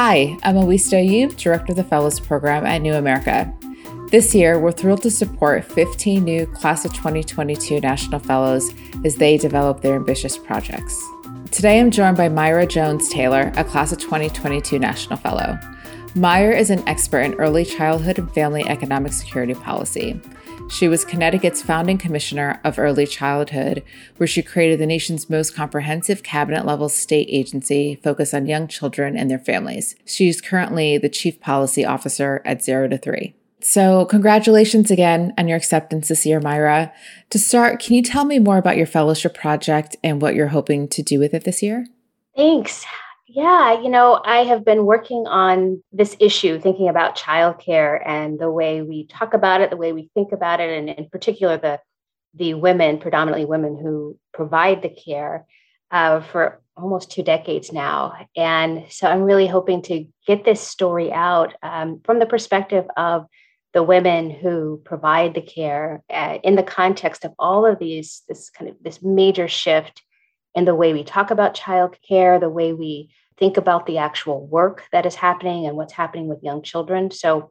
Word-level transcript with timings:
Hi, 0.00 0.38
I'm 0.44 0.54
Awista 0.54 1.04
Ayub, 1.04 1.36
Director 1.36 1.72
of 1.72 1.76
the 1.76 1.82
Fellows 1.82 2.20
Program 2.20 2.64
at 2.64 2.82
New 2.82 2.94
America. 2.94 3.52
This 4.12 4.32
year, 4.32 4.56
we're 4.56 4.70
thrilled 4.70 5.02
to 5.02 5.10
support 5.10 5.64
15 5.64 6.22
new 6.22 6.46
Class 6.46 6.84
of 6.84 6.92
2022 6.92 7.80
National 7.80 8.20
Fellows 8.20 8.72
as 9.04 9.16
they 9.16 9.36
develop 9.36 9.80
their 9.80 9.96
ambitious 9.96 10.38
projects. 10.38 11.04
Today, 11.50 11.80
I'm 11.80 11.90
joined 11.90 12.16
by 12.16 12.28
Myra 12.28 12.64
Jones 12.64 13.08
Taylor, 13.08 13.52
a 13.56 13.64
Class 13.64 13.90
of 13.90 13.98
2022 13.98 14.78
National 14.78 15.16
Fellow. 15.16 15.58
Myra 16.14 16.56
is 16.56 16.70
an 16.70 16.86
expert 16.86 17.22
in 17.22 17.34
early 17.34 17.64
childhood 17.64 18.20
and 18.20 18.32
family 18.32 18.64
economic 18.68 19.12
security 19.12 19.54
policy. 19.54 20.20
She 20.68 20.88
was 20.88 21.04
Connecticut's 21.04 21.62
founding 21.62 21.98
commissioner 21.98 22.60
of 22.64 22.78
early 22.78 23.06
childhood, 23.06 23.82
where 24.16 24.26
she 24.26 24.42
created 24.42 24.78
the 24.78 24.86
nation's 24.86 25.30
most 25.30 25.54
comprehensive 25.54 26.22
cabinet 26.22 26.66
level 26.66 26.88
state 26.88 27.28
agency 27.30 28.00
focused 28.02 28.34
on 28.34 28.46
young 28.46 28.68
children 28.68 29.16
and 29.16 29.30
their 29.30 29.38
families. 29.38 29.96
She's 30.04 30.40
currently 30.40 30.98
the 30.98 31.08
chief 31.08 31.40
policy 31.40 31.84
officer 31.84 32.42
at 32.44 32.62
Zero 32.62 32.88
to 32.88 32.98
Three. 32.98 33.34
So, 33.60 34.04
congratulations 34.04 34.90
again 34.90 35.34
on 35.36 35.48
your 35.48 35.56
acceptance 35.56 36.08
this 36.08 36.24
year, 36.24 36.40
Myra. 36.40 36.92
To 37.30 37.38
start, 37.38 37.80
can 37.80 37.94
you 37.94 38.02
tell 38.02 38.24
me 38.24 38.38
more 38.38 38.58
about 38.58 38.76
your 38.76 38.86
fellowship 38.86 39.34
project 39.34 39.96
and 40.04 40.22
what 40.22 40.34
you're 40.34 40.48
hoping 40.48 40.86
to 40.88 41.02
do 41.02 41.18
with 41.18 41.34
it 41.34 41.44
this 41.44 41.62
year? 41.62 41.86
Thanks. 42.36 42.84
Yeah, 43.30 43.82
you 43.82 43.90
know, 43.90 44.20
I 44.24 44.44
have 44.44 44.64
been 44.64 44.86
working 44.86 45.26
on 45.26 45.82
this 45.92 46.16
issue, 46.18 46.58
thinking 46.58 46.88
about 46.88 47.16
childcare 47.16 48.02
and 48.06 48.38
the 48.38 48.50
way 48.50 48.80
we 48.80 49.06
talk 49.06 49.34
about 49.34 49.60
it, 49.60 49.68
the 49.68 49.76
way 49.76 49.92
we 49.92 50.10
think 50.14 50.32
about 50.32 50.60
it, 50.60 50.70
and 50.70 50.88
in 50.88 51.08
particular, 51.10 51.58
the 51.58 51.78
the 52.34 52.54
women, 52.54 52.98
predominantly 52.98 53.44
women 53.44 53.78
who 53.78 54.18
provide 54.32 54.80
the 54.80 54.88
care, 54.88 55.46
uh, 55.90 56.20
for 56.20 56.60
almost 56.76 57.10
two 57.10 57.22
decades 57.22 57.72
now. 57.72 58.14
And 58.36 58.84
so 58.90 59.08
I'm 59.08 59.22
really 59.22 59.46
hoping 59.46 59.82
to 59.82 60.06
get 60.26 60.44
this 60.44 60.60
story 60.60 61.12
out 61.12 61.54
um, 61.62 62.00
from 62.04 62.18
the 62.20 62.26
perspective 62.26 62.86
of 62.96 63.26
the 63.74 63.82
women 63.82 64.30
who 64.30 64.80
provide 64.84 65.34
the 65.34 65.42
care 65.42 66.02
uh, 66.08 66.38
in 66.42 66.54
the 66.54 66.62
context 66.62 67.24
of 67.24 67.32
all 67.38 67.66
of 67.66 67.78
these 67.78 68.22
this 68.28 68.48
kind 68.48 68.70
of 68.70 68.76
this 68.82 69.02
major 69.02 69.48
shift 69.48 70.02
in 70.54 70.64
the 70.64 70.74
way 70.74 70.92
we 70.92 71.04
talk 71.04 71.30
about 71.30 71.56
childcare 71.56 72.40
the 72.40 72.48
way 72.48 72.72
we 72.72 73.10
think 73.38 73.56
about 73.56 73.86
the 73.86 73.98
actual 73.98 74.46
work 74.46 74.84
that 74.92 75.06
is 75.06 75.14
happening 75.14 75.66
and 75.66 75.76
what's 75.76 75.92
happening 75.92 76.28
with 76.28 76.42
young 76.42 76.62
children 76.62 77.10
so 77.10 77.50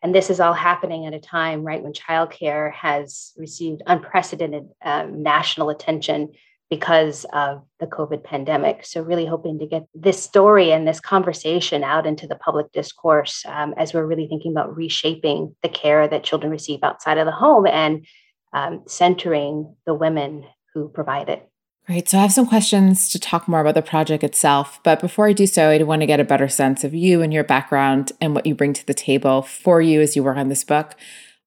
and 0.00 0.14
this 0.14 0.30
is 0.30 0.38
all 0.38 0.54
happening 0.54 1.06
at 1.06 1.14
a 1.14 1.20
time 1.20 1.64
right 1.64 1.82
when 1.82 1.92
childcare 1.92 2.72
has 2.72 3.32
received 3.36 3.82
unprecedented 3.86 4.68
um, 4.84 5.22
national 5.22 5.70
attention 5.70 6.32
because 6.70 7.24
of 7.32 7.64
the 7.80 7.86
COVID 7.86 8.24
pandemic. 8.24 8.84
So, 8.84 9.02
really 9.02 9.26
hoping 9.26 9.58
to 9.58 9.66
get 9.66 9.86
this 9.94 10.22
story 10.22 10.70
and 10.70 10.86
this 10.86 11.00
conversation 11.00 11.82
out 11.82 12.06
into 12.06 12.26
the 12.26 12.36
public 12.36 12.70
discourse 12.72 13.44
um, 13.46 13.74
as 13.76 13.94
we're 13.94 14.06
really 14.06 14.28
thinking 14.28 14.52
about 14.52 14.76
reshaping 14.76 15.56
the 15.62 15.68
care 15.68 16.06
that 16.06 16.24
children 16.24 16.50
receive 16.50 16.80
outside 16.82 17.18
of 17.18 17.26
the 17.26 17.32
home 17.32 17.66
and 17.66 18.06
um, 18.52 18.82
centering 18.86 19.74
the 19.86 19.94
women 19.94 20.44
who 20.74 20.88
provide 20.88 21.28
it. 21.28 21.48
Great. 21.88 22.06
So 22.06 22.18
I 22.18 22.20
have 22.20 22.32
some 22.34 22.46
questions 22.46 23.08
to 23.12 23.18
talk 23.18 23.48
more 23.48 23.60
about 23.60 23.74
the 23.74 23.80
project 23.80 24.22
itself. 24.22 24.78
But 24.82 25.00
before 25.00 25.26
I 25.26 25.32
do 25.32 25.46
so, 25.46 25.70
I 25.70 25.82
want 25.84 26.02
to 26.02 26.06
get 26.06 26.20
a 26.20 26.24
better 26.24 26.46
sense 26.46 26.84
of 26.84 26.92
you 26.92 27.22
and 27.22 27.32
your 27.32 27.44
background 27.44 28.12
and 28.20 28.34
what 28.34 28.44
you 28.44 28.54
bring 28.54 28.74
to 28.74 28.86
the 28.86 28.92
table 28.92 29.40
for 29.40 29.80
you 29.80 30.02
as 30.02 30.14
you 30.14 30.22
work 30.22 30.36
on 30.36 30.50
this 30.50 30.64
book. 30.64 30.96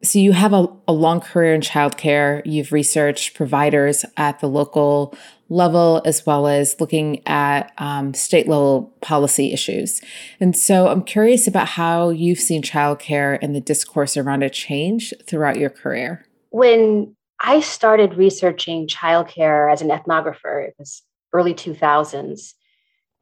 So 0.01 0.17
you 0.17 0.31
have 0.31 0.51
a, 0.51 0.65
a 0.87 0.93
long 0.93 1.21
career 1.21 1.53
in 1.53 1.61
childcare. 1.61 2.41
You've 2.43 2.71
researched 2.71 3.35
providers 3.35 4.03
at 4.17 4.39
the 4.39 4.49
local 4.49 5.15
level 5.49 6.01
as 6.05 6.25
well 6.25 6.47
as 6.47 6.75
looking 6.81 7.21
at 7.27 7.71
um, 7.77 8.15
state 8.15 8.47
level 8.47 8.91
policy 9.01 9.53
issues. 9.53 10.01
And 10.39 10.57
so 10.57 10.87
I'm 10.87 11.03
curious 11.03 11.45
about 11.45 11.67
how 11.67 12.09
you've 12.09 12.39
seen 12.39 12.63
childcare 12.63 13.37
and 13.43 13.55
the 13.55 13.61
discourse 13.61 14.17
around 14.17 14.41
it 14.41 14.53
change 14.53 15.13
throughout 15.27 15.57
your 15.57 15.69
career. 15.69 16.25
When 16.49 17.15
I 17.41 17.59
started 17.59 18.15
researching 18.15 18.87
childcare 18.87 19.71
as 19.71 19.81
an 19.81 19.89
ethnographer, 19.89 20.67
it 20.67 20.75
was 20.77 21.01
early 21.33 21.53
2000s. 21.53 22.53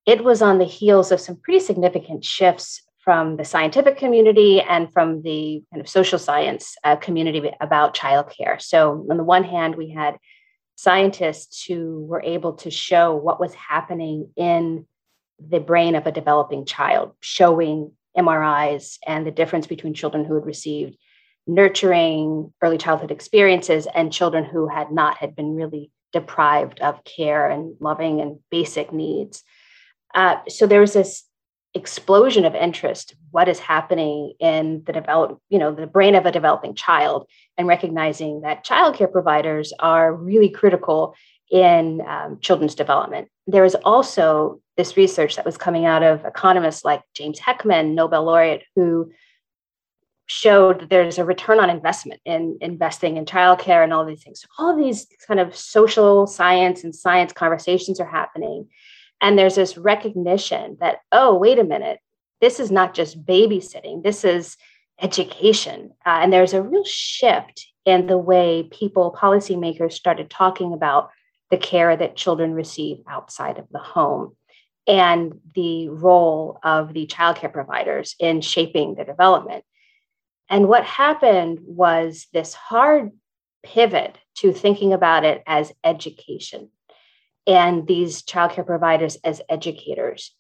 It 0.06 0.24
was 0.24 0.42
on 0.42 0.58
the 0.58 0.66
heels 0.66 1.12
of 1.12 1.22
some 1.22 1.38
pretty 1.38 1.60
significant 1.60 2.26
shifts 2.26 2.82
from 3.00 3.38
the 3.38 3.46
scientific 3.46 3.98
community 3.98 4.62
and 4.62 4.92
from 4.92 5.22
the 5.22 5.64
kind 5.72 5.82
of 5.82 5.88
social 5.88 6.20
science 6.20 6.76
uh, 6.84 6.98
community 6.98 7.50
about 7.62 7.96
childcare. 7.96 8.62
So, 8.62 9.06
on 9.10 9.18
the 9.18 9.24
one 9.24 9.44
hand, 9.44 9.76
we 9.76 9.90
had 9.90 10.18
scientists 10.76 11.64
who 11.64 12.06
were 12.06 12.22
able 12.22 12.54
to 12.54 12.72
show 12.72 13.16
what 13.16 13.40
was 13.40 13.54
happening 13.54 14.30
in 14.36 14.86
the 15.40 15.60
brain 15.60 15.96
of 15.96 16.08
a 16.08 16.12
developing 16.12 16.66
child, 16.66 17.14
showing 17.22 17.92
MRIs 18.18 18.98
and 19.06 19.26
the 19.26 19.32
difference 19.32 19.68
between 19.68 19.94
children 19.94 20.26
who 20.26 20.36
had 20.36 20.46
received 20.46 20.98
nurturing 21.50 22.54
early 22.62 22.78
childhood 22.78 23.12
experiences 23.12 23.88
and 23.94 24.14
children 24.14 24.46
who 24.46 24.68
had 24.68 24.92
not, 24.92 25.18
had 25.18 25.36
been 25.36 25.56
really 25.56 25.92
deprived 26.14 26.80
of 26.80 27.04
care 27.04 27.50
and 27.50 27.76
loving 27.80 28.22
and 28.22 28.40
basic 28.50 28.94
needs. 28.94 29.44
Uh, 30.14 30.38
so 30.48 30.68
there 30.68 30.82
was 30.82 30.94
this 30.94 31.24
explosion 31.76 32.46
of 32.46 32.56
interest 32.56 33.16
what 33.30 33.48
is 33.48 33.60
happening 33.60 34.34
in 34.40 34.82
the 34.88 34.92
develop 34.92 35.40
you 35.50 35.60
know 35.60 35.72
the 35.72 35.86
brain 35.86 36.16
of 36.16 36.26
a 36.26 36.32
developing 36.32 36.74
child 36.74 37.28
and 37.60 37.68
recognizing 37.68 38.42
that 38.42 38.66
childcare 38.66 39.12
providers 39.12 39.72
are 39.78 40.12
really 40.16 40.50
critical 40.50 41.14
in 41.52 42.02
um, 42.08 42.40
children's 42.42 42.74
development 42.74 43.28
there 43.46 43.66
is 43.66 43.76
also 43.86 44.60
this 44.78 44.98
research 44.98 45.36
that 45.36 45.46
was 45.46 45.58
coming 45.58 45.86
out 45.86 46.02
of 46.02 46.26
economists 46.26 46.84
like 46.84 47.04
james 47.14 47.40
heckman 47.40 47.94
nobel 47.94 48.24
laureate 48.24 48.64
who 48.76 49.12
showed 50.30 50.80
that 50.80 50.90
there's 50.90 51.18
a 51.18 51.26
return 51.26 51.60
on 51.60 51.70
investment 51.70 52.22
in 52.24 52.58
investing 52.62 53.18
in 53.18 53.26
childcare 53.26 53.84
and 53.84 53.92
all 53.92 54.06
these 54.06 54.24
things 54.24 54.42
so 54.42 54.48
all 54.60 54.76
these 54.76 55.08
kind 55.28 55.40
of 55.40 55.56
social 55.56 56.28
science 56.28 56.84
and 56.84 56.96
science 56.96 57.34
conversations 57.34 58.00
are 58.00 58.06
happening 58.06 58.68
and 59.22 59.38
there's 59.38 59.56
this 59.56 59.78
recognition 59.78 60.78
that, 60.80 61.00
oh, 61.12 61.36
wait 61.36 61.60
a 61.60 61.64
minute, 61.64 62.00
this 62.42 62.60
is 62.60 62.72
not 62.72 62.94
just 62.94 63.26
babysitting, 63.26 64.04
this 64.04 64.24
is 64.24 64.56
education. 65.02 65.92
Uh, 66.06 66.20
and 66.22 66.32
there's 66.32 66.54
a 66.54 66.62
real 66.62 66.86
shift 66.86 67.68
in 67.86 68.08
the 68.08 68.18
way 68.18 68.64
people, 68.72 69.16
policymakers, 69.18 69.94
started 69.94 70.30
talking 70.30 70.74
about 70.74 71.10
the 71.52 71.58
care 71.58 71.96
that 71.96 72.16
children 72.16 72.54
receive 72.54 72.98
outside 73.08 73.58
of 73.58 73.66
the 73.72 73.80
home 73.80 74.36
and 74.88 75.40
the 75.56 75.90
role 75.90 76.60
of 76.64 76.94
the 76.94 77.08
childcare 77.08 77.52
providers 77.52 78.16
in 78.20 78.42
shaping 78.42 78.96
the 78.96 79.04
development. 79.04 79.64
And 80.50 80.68
what 80.68 80.84
happened 80.84 81.60
was 81.62 82.28
this 82.34 82.54
hard 82.54 83.12
pivot 83.64 84.18
to 84.36 84.52
thinking 84.52 84.94
about 84.94 85.26
it 85.26 85.44
as 85.46 85.72
education 85.84 86.70
and 87.46 87.88
these 87.88 88.24
childcare 88.24 88.66
providers 88.66 89.18
as 89.24 89.42
educators. 89.50 90.32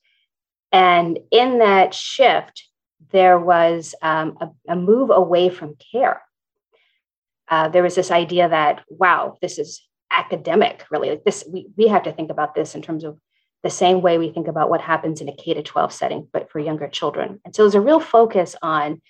And 0.71 1.19
in 1.31 1.59
that 1.59 1.93
shift, 1.93 2.67
there 3.11 3.39
was 3.39 3.95
um, 4.01 4.37
a, 4.41 4.73
a, 4.73 4.75
move 4.75 5.09
away 5.09 5.49
from 5.49 5.75
care. 5.91 6.21
Uh, 7.47 7.69
there 7.69 7.81
was 7.81 7.95
this 7.95 8.11
idea 8.11 8.47
that, 8.49 8.83
wow, 8.89 9.37
this 9.41 9.57
is 9.57 9.81
academic, 10.11 10.85
really. 10.91 11.09
Like 11.09 11.23
this, 11.23 11.43
we, 11.51 11.67
we 11.75 11.87
have 11.87 12.03
to 12.03 12.11
think 12.11 12.29
about 12.29 12.53
this 12.53 12.75
in 12.75 12.81
terms 12.81 13.03
of 13.03 13.17
the 13.63 13.69
same 13.69 14.01
way 14.01 14.17
we 14.17 14.31
think 14.31 14.47
about 14.47 14.69
what 14.69 14.81
happens 14.81 15.21
in 15.21 15.29
a 15.29 15.35
K 15.35 15.53
to 15.53 15.63
12 15.63 15.91
setting, 15.91 16.27
but 16.31 16.51
for 16.51 16.59
younger 16.59 16.87
children. 16.87 17.39
And 17.43 17.55
so 17.55 17.63
there's 17.63 17.75
a 17.75 17.81
real 17.81 17.99
focus 17.99 18.55
on 18.61 19.01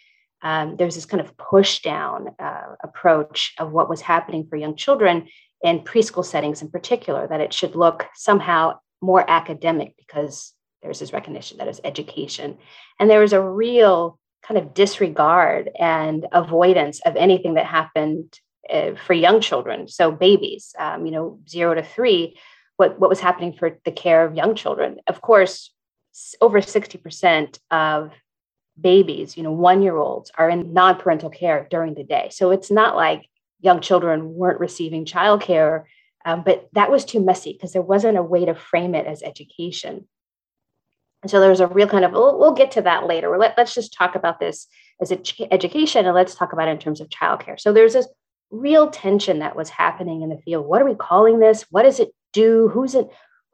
um, 0.41 0.77
there's 0.77 0.95
this 0.95 1.05
kind 1.05 1.22
of 1.22 1.35
push 1.38 1.81
down 1.81 2.29
uh, 2.39 2.75
approach 2.83 3.53
of 3.57 3.72
what 3.72 3.89
was 3.89 4.01
happening 4.01 4.47
for 4.47 4.55
young 4.55 4.75
children 4.75 5.27
in 5.61 5.79
preschool 5.79 6.25
settings 6.25 6.61
in 6.61 6.69
particular, 6.69 7.27
that 7.27 7.41
it 7.41 7.53
should 7.53 7.75
look 7.75 8.07
somehow 8.16 8.79
more 9.01 9.29
academic 9.29 9.95
because 9.97 10.53
there's 10.81 11.00
this 11.00 11.13
recognition 11.13 11.57
that 11.57 11.67
is 11.67 11.81
education. 11.83 12.57
And 13.00 13.09
there 13.09 13.19
was 13.19 13.33
a 13.33 13.41
real 13.41 14.18
kind 14.41 14.57
of 14.57 14.74
disregard 14.74 15.69
and 15.77 16.25
avoidance 16.31 17.01
of 17.06 17.15
anything 17.15 17.56
that 17.56 17.65
happened 17.65 18.39
uh, 18.71 18.91
for 19.06 19.13
young 19.13 19.41
children. 19.41 19.88
So 19.88 20.12
babies, 20.12 20.74
um, 20.80 21.06
you 21.06 21.12
know, 21.12 21.39
zero 21.50 21.74
to 21.74 21.83
three, 21.83 22.38
what, 22.77 23.00
what 23.00 23.09
was 23.09 23.19
happening 23.19 23.53
for 23.53 23.77
the 23.83 23.91
care 23.91 24.25
of 24.25 24.36
young 24.36 24.56
children. 24.56 25.00
Of 25.07 25.21
course, 25.21 25.74
over 26.39 26.62
60% 26.62 27.59
of 27.71 28.12
babies, 28.79 29.37
you 29.37 29.43
know, 29.43 29.51
one 29.51 29.81
year 29.81 29.97
olds 29.97 30.31
are 30.37 30.49
in 30.49 30.73
non 30.73 30.97
parental 30.97 31.29
care 31.29 31.67
during 31.69 31.95
the 31.95 32.03
day. 32.03 32.29
So 32.31 32.51
it's 32.51 32.71
not 32.71 32.95
like 32.95 33.27
young 33.61 33.81
children 33.81 34.35
weren't 34.35 34.59
receiving 34.59 35.05
childcare. 35.05 35.83
Um, 36.25 36.43
but 36.45 36.69
that 36.73 36.91
was 36.91 37.05
too 37.05 37.21
messy 37.21 37.53
because 37.53 37.73
there 37.73 37.81
wasn't 37.81 38.17
a 38.17 38.23
way 38.23 38.45
to 38.45 38.53
frame 38.53 38.93
it 38.93 39.05
as 39.05 39.23
education. 39.23 40.07
And 41.21 41.31
so 41.31 41.39
there 41.39 41.49
was 41.49 41.59
a 41.59 41.67
real 41.67 41.87
kind 41.87 42.05
of, 42.05 42.11
we'll, 42.11 42.37
we'll 42.37 42.53
get 42.53 42.71
to 42.71 42.81
that 42.83 43.07
later. 43.07 43.37
Let, 43.37 43.57
us 43.57 43.73
just 43.73 43.93
talk 43.93 44.15
about 44.15 44.39
this 44.39 44.67
as 45.01 45.11
education 45.11 46.05
and 46.05 46.15
let's 46.15 46.35
talk 46.35 46.53
about 46.53 46.67
it 46.67 46.71
in 46.71 46.79
terms 46.79 47.01
of 47.01 47.09
childcare. 47.09 47.59
So 47.59 47.73
there's 47.73 47.93
this 47.93 48.07
real 48.51 48.89
tension 48.89 49.39
that 49.39 49.55
was 49.55 49.69
happening 49.69 50.21
in 50.21 50.29
the 50.29 50.37
field. 50.37 50.65
What 50.65 50.81
are 50.81 50.85
we 50.85 50.95
calling 50.95 51.39
this? 51.39 51.65
What 51.71 51.83
does 51.83 51.99
it 51.99 52.13
do? 52.33 52.69
Who's 52.69 52.95
it? 52.95 53.09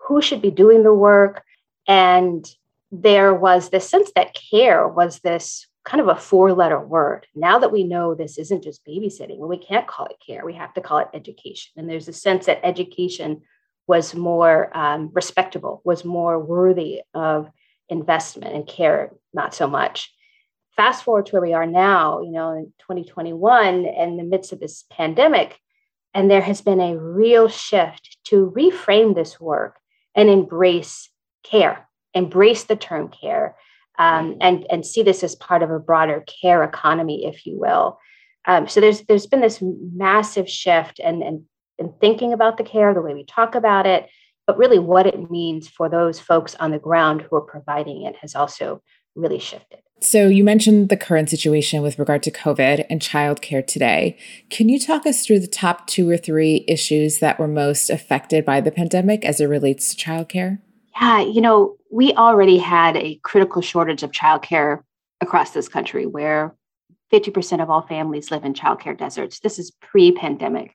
Who 0.07 0.21
should 0.21 0.41
be 0.41 0.51
doing 0.51 0.83
the 0.83 0.93
work? 0.93 1.43
And 1.87 2.45
there 2.91 3.33
was 3.33 3.69
this 3.69 3.89
sense 3.89 4.11
that 4.15 4.37
care 4.51 4.87
was 4.87 5.19
this 5.19 5.67
kind 5.83 6.01
of 6.01 6.07
a 6.07 6.15
four 6.15 6.53
letter 6.53 6.79
word. 6.79 7.27
Now 7.35 7.59
that 7.59 7.71
we 7.71 7.83
know 7.83 8.15
this 8.15 8.37
isn't 8.37 8.63
just 8.63 8.85
babysitting, 8.85 9.37
well, 9.37 9.49
we 9.49 9.57
can't 9.57 9.87
call 9.87 10.07
it 10.07 10.17
care, 10.25 10.45
we 10.45 10.53
have 10.53 10.73
to 10.73 10.81
call 10.81 10.97
it 10.99 11.09
education. 11.13 11.73
And 11.77 11.89
there's 11.89 12.07
a 12.07 12.13
sense 12.13 12.47
that 12.47 12.59
education 12.63 13.41
was 13.87 14.15
more 14.15 14.75
um, 14.75 15.11
respectable, 15.13 15.81
was 15.85 16.03
more 16.03 16.39
worthy 16.39 17.01
of 17.13 17.49
investment 17.87 18.55
and 18.55 18.67
care, 18.67 19.11
not 19.33 19.53
so 19.53 19.67
much. 19.67 20.11
Fast 20.75 21.03
forward 21.03 21.27
to 21.27 21.33
where 21.33 21.41
we 21.41 21.53
are 21.53 21.67
now, 21.67 22.21
you 22.21 22.31
know, 22.31 22.51
in 22.51 22.73
2021, 22.79 23.85
in 23.85 24.17
the 24.17 24.23
midst 24.23 24.51
of 24.51 24.59
this 24.59 24.83
pandemic, 24.91 25.59
and 26.13 26.31
there 26.31 26.41
has 26.41 26.61
been 26.61 26.81
a 26.81 26.97
real 26.97 27.47
shift 27.47 28.17
to 28.25 28.51
reframe 28.57 29.13
this 29.13 29.39
work 29.39 29.77
and 30.15 30.29
embrace 30.29 31.09
care, 31.43 31.84
embrace 32.15 32.63
the 32.63 32.75
term 32.75 33.09
care, 33.09 33.55
um, 33.99 34.37
and, 34.41 34.65
and 34.71 34.85
see 34.85 35.03
this 35.03 35.23
as 35.23 35.35
part 35.35 35.61
of 35.61 35.69
a 35.69 35.79
broader 35.79 36.23
care 36.41 36.63
economy, 36.63 37.25
if 37.25 37.45
you 37.45 37.59
will. 37.59 37.99
Um, 38.47 38.67
so 38.67 38.79
there's 38.79 39.01
there's 39.03 39.25
been 39.25 39.41
this 39.41 39.61
massive 39.61 40.49
shift 40.49 40.99
and, 41.03 41.23
and 41.23 41.43
and 41.79 41.91
thinking 41.99 42.33
about 42.33 42.57
the 42.57 42.63
care, 42.63 42.93
the 42.93 43.01
way 43.01 43.13
we 43.13 43.25
talk 43.25 43.55
about 43.55 43.85
it, 43.85 44.09
but 44.47 44.57
really 44.57 44.79
what 44.79 45.07
it 45.07 45.29
means 45.29 45.67
for 45.67 45.89
those 45.89 46.19
folks 46.19 46.55
on 46.55 46.71
the 46.71 46.79
ground 46.79 47.21
who 47.21 47.35
are 47.35 47.41
providing 47.41 48.03
it 48.03 48.15
has 48.17 48.35
also 48.35 48.81
really 49.15 49.39
shifted. 49.39 49.79
So, 50.01 50.27
you 50.27 50.43
mentioned 50.43 50.89
the 50.89 50.97
current 50.97 51.29
situation 51.29 51.81
with 51.81 51.97
regard 51.97 52.21
to 52.23 52.31
COVID 52.31 52.85
and 52.89 53.01
childcare 53.01 53.65
today. 53.65 54.17
Can 54.49 54.67
you 54.67 54.77
talk 54.77 55.05
us 55.05 55.25
through 55.25 55.39
the 55.39 55.47
top 55.47 55.87
two 55.87 56.09
or 56.09 56.17
three 56.17 56.65
issues 56.67 57.19
that 57.19 57.39
were 57.39 57.47
most 57.47 57.89
affected 57.89 58.43
by 58.43 58.59
the 58.59 58.71
pandemic 58.71 59.23
as 59.23 59.39
it 59.39 59.45
relates 59.45 59.95
to 59.95 60.05
childcare? 60.05 60.59
Yeah, 60.99 61.21
you 61.21 61.41
know, 61.41 61.75
we 61.91 62.13
already 62.13 62.57
had 62.57 62.95
a 62.95 63.19
critical 63.23 63.61
shortage 63.61 64.03
of 64.03 64.11
childcare 64.11 64.81
across 65.21 65.51
this 65.51 65.67
country 65.67 66.05
where 66.05 66.55
50% 67.11 67.61
of 67.61 67.69
all 67.69 67.81
families 67.81 68.31
live 68.31 68.45
in 68.45 68.53
childcare 68.53 68.97
deserts. 68.97 69.39
This 69.39 69.59
is 69.59 69.71
pre 69.81 70.11
pandemic. 70.11 70.73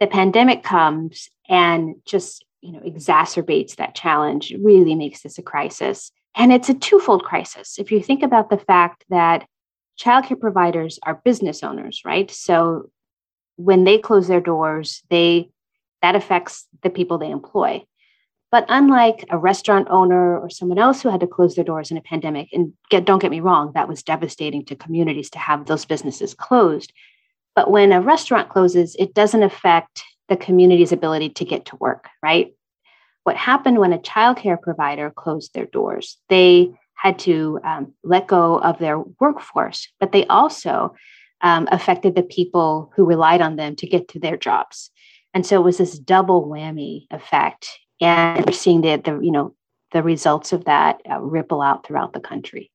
The 0.00 0.06
pandemic 0.06 0.62
comes 0.62 1.28
and 1.48 1.96
just 2.04 2.44
you 2.62 2.72
know 2.72 2.80
exacerbates 2.80 3.76
that 3.76 3.94
challenge 3.94 4.54
really 4.62 4.94
makes 4.94 5.22
this 5.22 5.38
a 5.38 5.42
crisis 5.42 6.12
and 6.34 6.52
it's 6.52 6.68
a 6.68 6.74
twofold 6.74 7.24
crisis 7.24 7.78
if 7.78 7.90
you 7.90 8.00
think 8.00 8.22
about 8.22 8.48
the 8.48 8.56
fact 8.56 9.04
that 9.10 9.46
childcare 10.00 10.40
providers 10.40 10.98
are 11.02 11.20
business 11.24 11.62
owners 11.62 12.02
right 12.04 12.30
so 12.30 12.88
when 13.56 13.84
they 13.84 13.98
close 13.98 14.28
their 14.28 14.40
doors 14.40 15.02
they 15.10 15.50
that 16.00 16.14
affects 16.14 16.66
the 16.82 16.90
people 16.90 17.18
they 17.18 17.30
employ 17.30 17.84
but 18.52 18.64
unlike 18.68 19.24
a 19.30 19.38
restaurant 19.38 19.88
owner 19.90 20.38
or 20.38 20.48
someone 20.48 20.78
else 20.78 21.02
who 21.02 21.08
had 21.08 21.20
to 21.20 21.26
close 21.26 21.56
their 21.56 21.64
doors 21.64 21.90
in 21.90 21.96
a 21.96 22.02
pandemic 22.02 22.48
and 22.52 22.72
get, 22.90 23.04
don't 23.04 23.18
get 23.18 23.32
me 23.32 23.40
wrong 23.40 23.72
that 23.74 23.88
was 23.88 24.04
devastating 24.04 24.64
to 24.66 24.76
communities 24.76 25.30
to 25.30 25.38
have 25.38 25.66
those 25.66 25.84
businesses 25.84 26.34
closed 26.34 26.92
but 27.56 27.70
when 27.70 27.90
a 27.92 28.00
restaurant 28.00 28.48
closes 28.48 28.94
it 28.98 29.14
doesn't 29.14 29.42
affect 29.42 30.04
the 30.28 30.36
community's 30.36 30.92
ability 30.92 31.28
to 31.28 31.44
get 31.44 31.66
to 31.66 31.76
work, 31.76 32.08
right? 32.22 32.54
What 33.24 33.36
happened 33.36 33.78
when 33.78 33.92
a 33.92 33.98
childcare 33.98 34.60
provider 34.60 35.10
closed 35.10 35.52
their 35.52 35.66
doors? 35.66 36.16
They 36.30 36.72
had 36.94 37.18
to 37.20 37.60
um, 37.62 37.94
let 38.02 38.28
go 38.28 38.58
of 38.58 38.78
their 38.78 38.98
workforce, 39.20 39.88
but 40.00 40.12
they 40.12 40.26
also 40.26 40.94
um, 41.42 41.68
affected 41.70 42.14
the 42.14 42.22
people 42.22 42.92
who 42.96 43.04
relied 43.04 43.42
on 43.42 43.56
them 43.56 43.76
to 43.76 43.86
get 43.86 44.08
to 44.08 44.18
their 44.18 44.36
jobs. 44.36 44.90
And 45.34 45.44
so 45.44 45.60
it 45.60 45.64
was 45.64 45.78
this 45.78 45.98
double 45.98 46.48
whammy 46.48 47.06
effect. 47.10 47.68
And 48.02 48.44
we're 48.44 48.52
seeing 48.52 48.80
the, 48.80 49.00
the 49.02 49.18
you 49.20 49.30
know, 49.30 49.54
the 49.92 50.02
results 50.02 50.52
of 50.52 50.64
that 50.64 51.00
uh, 51.08 51.20
ripple 51.20 51.62
out 51.62 51.86
throughout 51.86 52.12
the 52.12 52.20
country. 52.20 52.70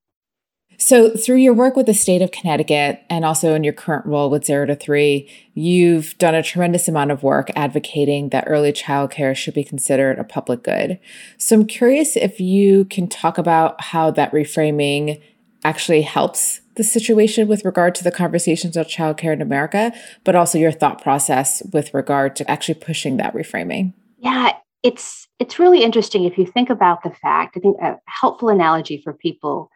So, 0.79 1.09
through 1.09 1.37
your 1.37 1.55
work 1.55 1.75
with 1.75 1.87
the 1.87 1.93
state 1.93 2.21
of 2.21 2.31
Connecticut 2.31 3.01
and 3.09 3.25
also 3.25 3.55
in 3.55 3.63
your 3.63 3.73
current 3.73 4.05
role 4.05 4.29
with 4.29 4.45
Zero 4.45 4.67
to 4.67 4.75
Three, 4.75 5.27
you've 5.55 6.15
done 6.19 6.35
a 6.35 6.43
tremendous 6.43 6.87
amount 6.87 7.09
of 7.09 7.23
work 7.23 7.49
advocating 7.55 8.29
that 8.29 8.43
early 8.47 8.71
childcare 8.71 9.35
should 9.35 9.55
be 9.55 9.63
considered 9.63 10.19
a 10.19 10.23
public 10.23 10.63
good. 10.63 10.99
So, 11.37 11.55
I'm 11.55 11.65
curious 11.65 12.15
if 12.15 12.39
you 12.39 12.85
can 12.85 13.07
talk 13.07 13.39
about 13.39 13.81
how 13.81 14.11
that 14.11 14.31
reframing 14.31 15.19
actually 15.63 16.03
helps 16.03 16.61
the 16.75 16.83
situation 16.83 17.47
with 17.47 17.65
regard 17.65 17.95
to 17.95 18.03
the 18.03 18.11
conversations 18.11 18.77
of 18.77 18.85
childcare 18.85 19.33
in 19.33 19.41
America, 19.41 19.91
but 20.23 20.35
also 20.35 20.59
your 20.59 20.71
thought 20.71 21.01
process 21.01 21.63
with 21.73 21.91
regard 21.91 22.35
to 22.35 22.49
actually 22.49 22.75
pushing 22.75 23.17
that 23.17 23.33
reframing. 23.33 23.93
Yeah, 24.19 24.53
it's 24.87 25.27
it's 25.37 25.59
really 25.59 25.83
interesting 25.83 26.23
if 26.23 26.37
you 26.37 26.45
think 26.45 26.69
about 26.69 27.03
the 27.03 27.11
fact. 27.11 27.57
I 27.57 27.59
think 27.59 27.77
a 27.81 27.97
helpful 28.05 28.47
analogy 28.47 29.01
for 29.03 29.11
people 29.11 29.69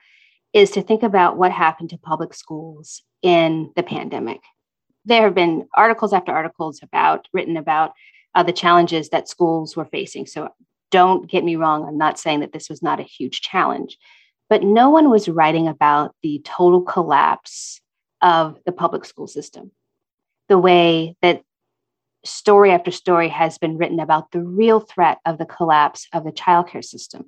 is 0.54 0.72
to 0.72 0.82
think 0.82 1.04
about 1.04 1.38
what 1.38 1.52
happened 1.52 1.90
to 1.90 1.98
public 1.98 2.34
schools 2.34 3.04
in 3.22 3.72
the 3.76 3.84
pandemic. 3.84 4.40
There 5.04 5.24
have 5.24 5.36
been 5.36 5.68
articles 5.74 6.14
after 6.14 6.32
articles 6.32 6.80
about 6.82 7.28
written 7.34 7.58
about 7.58 7.92
uh, 8.36 8.44
the 8.44 8.54
challenges 8.54 9.10
that 9.10 9.28
schools 9.28 9.76
were 9.76 9.86
facing. 9.86 10.28
So 10.28 10.50
don't 10.92 11.30
get 11.30 11.44
me 11.44 11.58
wrong, 11.58 11.86
I'm 11.86 11.98
not 11.98 12.18
saying 12.18 12.40
that 12.40 12.54
this 12.54 12.70
was 12.70 12.82
not 12.82 13.02
a 13.02 13.04
huge 13.04 13.42
challenge, 13.42 13.98
but 14.50 14.64
no 14.64 14.90
one 14.90 15.10
was 15.10 15.28
writing 15.28 15.68
about 15.68 16.16
the 16.24 16.42
total 16.46 16.82
collapse 16.82 17.82
of 18.22 18.60
the 18.66 18.72
public 18.72 19.04
school 19.04 19.28
system, 19.28 19.72
the 20.48 20.58
way 20.58 21.18
that 21.22 21.44
story 22.24 22.72
after 22.72 22.92
story 22.92 23.30
has 23.30 23.58
been 23.58 23.78
written 23.78 24.00
about 24.00 24.32
the 24.32 24.42
real 24.42 24.80
threat 24.80 25.20
of 25.26 25.38
the 25.38 25.46
collapse 25.46 26.08
of 26.14 26.24
the 26.24 26.32
childcare 26.32 26.84
system. 26.84 27.26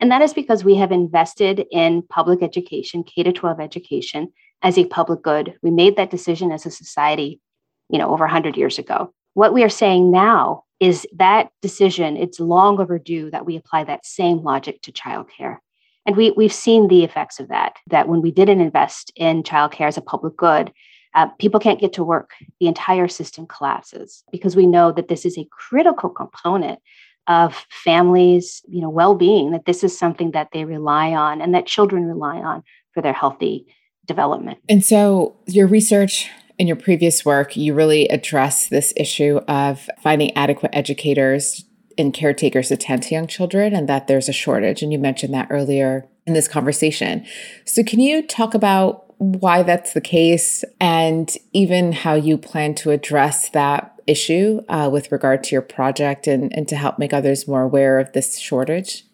And 0.00 0.10
that 0.10 0.22
is 0.22 0.32
because 0.32 0.64
we 0.64 0.76
have 0.76 0.92
invested 0.92 1.66
in 1.70 2.02
public 2.02 2.42
education, 2.42 3.02
K 3.02 3.24
12 3.24 3.60
education, 3.60 4.32
as 4.62 4.78
a 4.78 4.86
public 4.86 5.22
good. 5.22 5.56
We 5.62 5.70
made 5.70 5.96
that 5.96 6.10
decision 6.10 6.52
as 6.52 6.66
a 6.66 6.70
society, 6.70 7.40
you 7.88 7.98
know, 7.98 8.10
over 8.10 8.24
100 8.24 8.56
years 8.56 8.78
ago. 8.78 9.12
What 9.34 9.52
we 9.52 9.64
are 9.64 9.68
saying 9.68 10.10
now 10.10 10.64
is 10.80 11.06
that 11.14 11.50
decision, 11.62 12.16
it's 12.16 12.40
long 12.40 12.80
overdue 12.80 13.30
that 13.30 13.46
we 13.46 13.56
apply 13.56 13.84
that 13.84 14.06
same 14.06 14.42
logic 14.42 14.82
to 14.82 14.92
childcare. 14.92 15.58
And 16.06 16.16
we, 16.16 16.30
we've 16.32 16.52
seen 16.52 16.88
the 16.88 17.02
effects 17.02 17.40
of 17.40 17.48
that, 17.48 17.76
that 17.88 18.08
when 18.08 18.22
we 18.22 18.30
didn't 18.30 18.60
invest 18.60 19.10
in 19.16 19.42
childcare 19.42 19.88
as 19.88 19.96
a 19.96 20.02
public 20.02 20.36
good, 20.36 20.72
uh, 21.16 21.26
people 21.38 21.58
can't 21.58 21.80
get 21.80 21.94
to 21.94 22.04
work. 22.04 22.30
The 22.60 22.68
entire 22.68 23.08
system 23.08 23.46
collapses 23.46 24.22
because 24.30 24.54
we 24.54 24.66
know 24.66 24.92
that 24.92 25.08
this 25.08 25.24
is 25.24 25.36
a 25.38 25.48
critical 25.50 26.10
component 26.10 26.78
of 27.26 27.66
families, 27.70 28.62
you 28.68 28.80
know, 28.80 28.90
well-being. 28.90 29.50
That 29.50 29.64
this 29.64 29.82
is 29.82 29.98
something 29.98 30.32
that 30.32 30.50
they 30.52 30.64
rely 30.64 31.12
on 31.12 31.40
and 31.40 31.54
that 31.54 31.66
children 31.66 32.04
rely 32.04 32.36
on 32.36 32.62
for 32.92 33.02
their 33.02 33.14
healthy 33.14 33.66
development. 34.04 34.58
And 34.68 34.84
so, 34.84 35.34
your 35.46 35.66
research 35.66 36.28
in 36.58 36.66
your 36.66 36.76
previous 36.76 37.24
work, 37.24 37.56
you 37.56 37.74
really 37.74 38.06
address 38.08 38.68
this 38.68 38.92
issue 38.96 39.40
of 39.48 39.88
finding 40.02 40.36
adequate 40.36 40.70
educators 40.74 41.64
and 41.98 42.12
caretakers 42.12 42.68
to 42.68 42.74
attend 42.74 43.04
to 43.04 43.14
young 43.14 43.26
children, 43.26 43.74
and 43.74 43.88
that 43.88 44.06
there's 44.06 44.28
a 44.28 44.34
shortage. 44.34 44.82
And 44.82 44.92
you 44.92 44.98
mentioned 44.98 45.32
that 45.32 45.48
earlier 45.48 46.06
in 46.26 46.34
this 46.34 46.46
conversation. 46.46 47.24
So, 47.64 47.82
can 47.82 48.00
you 48.00 48.22
talk 48.22 48.52
about 48.52 49.05
why 49.18 49.62
that's 49.62 49.92
the 49.92 50.00
case 50.00 50.64
and 50.80 51.34
even 51.52 51.92
how 51.92 52.14
you 52.14 52.36
plan 52.36 52.74
to 52.76 52.90
address 52.90 53.48
that 53.50 53.92
issue 54.06 54.60
uh, 54.68 54.88
with 54.92 55.10
regard 55.10 55.42
to 55.44 55.54
your 55.54 55.62
project 55.62 56.26
and, 56.26 56.56
and 56.56 56.68
to 56.68 56.76
help 56.76 56.98
make 56.98 57.12
others 57.12 57.48
more 57.48 57.62
aware 57.62 57.98
of 57.98 58.12
this 58.12 58.38
shortage? 58.38 59.04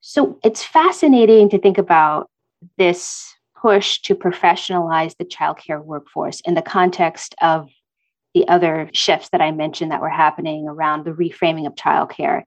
So 0.00 0.38
it's 0.44 0.62
fascinating 0.62 1.48
to 1.50 1.58
think 1.58 1.78
about 1.78 2.30
this 2.76 3.34
push 3.60 3.98
to 4.00 4.14
professionalize 4.14 5.16
the 5.16 5.24
childcare 5.24 5.82
workforce 5.82 6.40
in 6.40 6.54
the 6.54 6.62
context 6.62 7.34
of 7.40 7.70
the 8.34 8.46
other 8.48 8.90
shifts 8.92 9.30
that 9.30 9.40
I 9.40 9.52
mentioned 9.52 9.90
that 9.90 10.02
were 10.02 10.10
happening 10.10 10.68
around 10.68 11.04
the 11.04 11.12
reframing 11.12 11.66
of 11.66 11.74
childcare. 11.74 12.42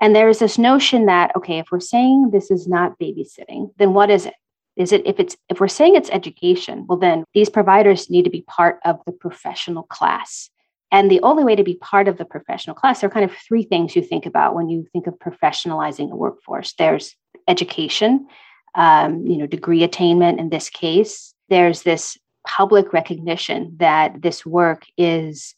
And 0.00 0.14
there 0.14 0.28
is 0.28 0.38
this 0.38 0.58
notion 0.58 1.06
that, 1.06 1.34
okay, 1.36 1.58
if 1.58 1.66
we're 1.72 1.80
saying 1.80 2.30
this 2.30 2.50
is 2.50 2.68
not 2.68 2.98
babysitting, 3.00 3.70
then 3.78 3.94
what 3.94 4.10
is 4.10 4.26
it? 4.26 4.34
Is 4.76 4.92
it 4.92 5.06
if 5.06 5.18
it's 5.18 5.36
if 5.48 5.60
we're 5.60 5.68
saying 5.68 5.96
it's 5.96 6.10
education 6.10 6.86
well 6.88 6.98
then 6.98 7.24
these 7.34 7.48
providers 7.48 8.10
need 8.10 8.24
to 8.24 8.30
be 8.30 8.42
part 8.42 8.78
of 8.84 9.00
the 9.06 9.12
professional 9.12 9.82
class. 9.84 10.50
And 10.92 11.10
the 11.10 11.20
only 11.22 11.42
way 11.42 11.56
to 11.56 11.64
be 11.64 11.74
part 11.74 12.06
of 12.06 12.16
the 12.16 12.24
professional 12.24 12.76
class 12.76 13.00
there 13.00 13.08
are 13.08 13.12
kind 13.12 13.28
of 13.28 13.36
three 13.36 13.64
things 13.64 13.96
you 13.96 14.02
think 14.02 14.26
about 14.26 14.54
when 14.54 14.68
you 14.68 14.86
think 14.92 15.06
of 15.06 15.18
professionalizing 15.18 16.10
a 16.10 16.16
workforce. 16.16 16.74
There's 16.74 17.14
education 17.48 18.26
um, 18.74 19.26
you 19.26 19.38
know 19.38 19.46
degree 19.46 19.82
attainment 19.82 20.38
in 20.38 20.50
this 20.50 20.70
case. 20.70 21.34
There's 21.48 21.82
this 21.82 22.16
public 22.46 22.92
recognition 22.92 23.76
that 23.78 24.22
this 24.22 24.46
work 24.46 24.84
is 24.96 25.54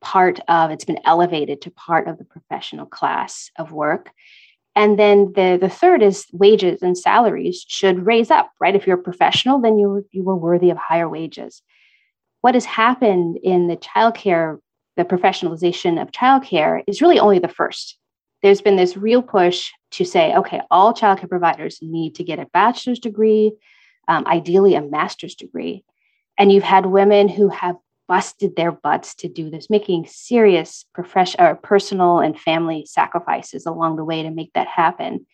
part 0.00 0.40
of 0.48 0.70
it's 0.70 0.84
been 0.84 0.98
elevated 1.04 1.62
to 1.62 1.70
part 1.70 2.08
of 2.08 2.18
the 2.18 2.24
professional 2.24 2.86
class 2.86 3.50
of 3.56 3.70
work 3.70 4.10
and 4.74 4.98
then 4.98 5.32
the, 5.34 5.58
the 5.60 5.68
third 5.68 6.02
is 6.02 6.26
wages 6.32 6.82
and 6.82 6.96
salaries 6.96 7.64
should 7.68 8.06
raise 8.06 8.30
up, 8.30 8.50
right? 8.58 8.74
If 8.74 8.86
you're 8.86 8.98
a 8.98 9.02
professional, 9.02 9.60
then 9.60 9.78
you, 9.78 10.06
you 10.12 10.22
were 10.22 10.36
worthy 10.36 10.70
of 10.70 10.78
higher 10.78 11.08
wages. 11.08 11.62
What 12.40 12.54
has 12.54 12.64
happened 12.64 13.38
in 13.42 13.68
the 13.68 13.76
childcare, 13.76 14.58
the 14.96 15.04
professionalization 15.04 16.00
of 16.00 16.10
childcare 16.10 16.82
is 16.86 17.02
really 17.02 17.18
only 17.18 17.38
the 17.38 17.48
first. 17.48 17.98
there's 18.42 18.60
been 18.60 18.76
this 18.76 18.96
real 18.96 19.22
push 19.22 19.70
to 19.92 20.04
say, 20.04 20.34
okay, 20.34 20.60
all 20.70 20.92
childcare 20.92 21.28
providers 21.28 21.78
need 21.80 22.14
to 22.16 22.24
get 22.24 22.38
a 22.38 22.46
bachelor's 22.52 22.98
degree, 22.98 23.52
um, 24.08 24.26
ideally 24.26 24.74
a 24.74 24.82
master's 24.82 25.34
degree. 25.34 25.84
And 26.38 26.50
you've 26.50 26.64
had 26.64 26.86
women 26.86 27.28
who 27.28 27.48
have 27.48 27.76
busted 28.12 28.56
their 28.56 28.72
butts 28.72 29.14
to 29.14 29.26
do 29.26 29.48
this, 29.48 29.70
making 29.70 30.04
serious 30.06 30.84
professional 30.92 31.46
or 31.46 31.54
personal 31.54 32.18
and 32.18 32.38
family 32.38 32.84
sacrifices 32.84 33.64
along 33.64 33.96
the 33.96 34.04
way 34.04 34.22
to 34.22 34.30
make 34.30 34.52
that 34.52 34.68
happen. 34.68 35.26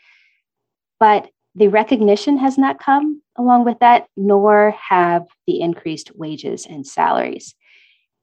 But 1.00 1.28
the 1.56 1.66
recognition 1.66 2.38
has 2.38 2.56
not 2.56 2.78
come 2.78 3.20
along 3.34 3.64
with 3.64 3.80
that, 3.80 4.06
nor 4.16 4.76
have 4.90 5.26
the 5.48 5.60
increased 5.60 6.14
wages 6.14 6.66
and 6.66 6.86
salaries. 6.86 7.56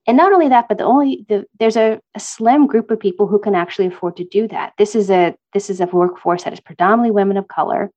And 0.07 0.15
not 0.15 0.31
only 0.31 0.47
that, 0.47 0.69
but 0.69 0.77
the 0.77 0.85
only 0.85 1.25
the, 1.27 1.45
there's 1.59 1.75
a, 1.75 1.99
a 2.15 2.19
slim 2.21 2.65
group 2.65 2.89
of 2.91 2.97
people 3.01 3.27
who 3.27 3.39
can 3.39 3.55
actually 3.55 3.87
afford 3.87 4.15
to 4.15 4.23
do 4.23 4.47
that. 4.47 4.71
This 4.77 4.95
is 4.95 5.09
a 5.09 5.35
this 5.51 5.69
is 5.69 5.81
a 5.81 5.87
workforce 5.87 6.43
that 6.43 6.53
is 6.53 6.61
predominantly 6.61 7.11
women 7.11 7.35
of 7.35 7.49
color 7.49 7.91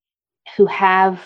who 0.56 0.66
have 0.66 1.24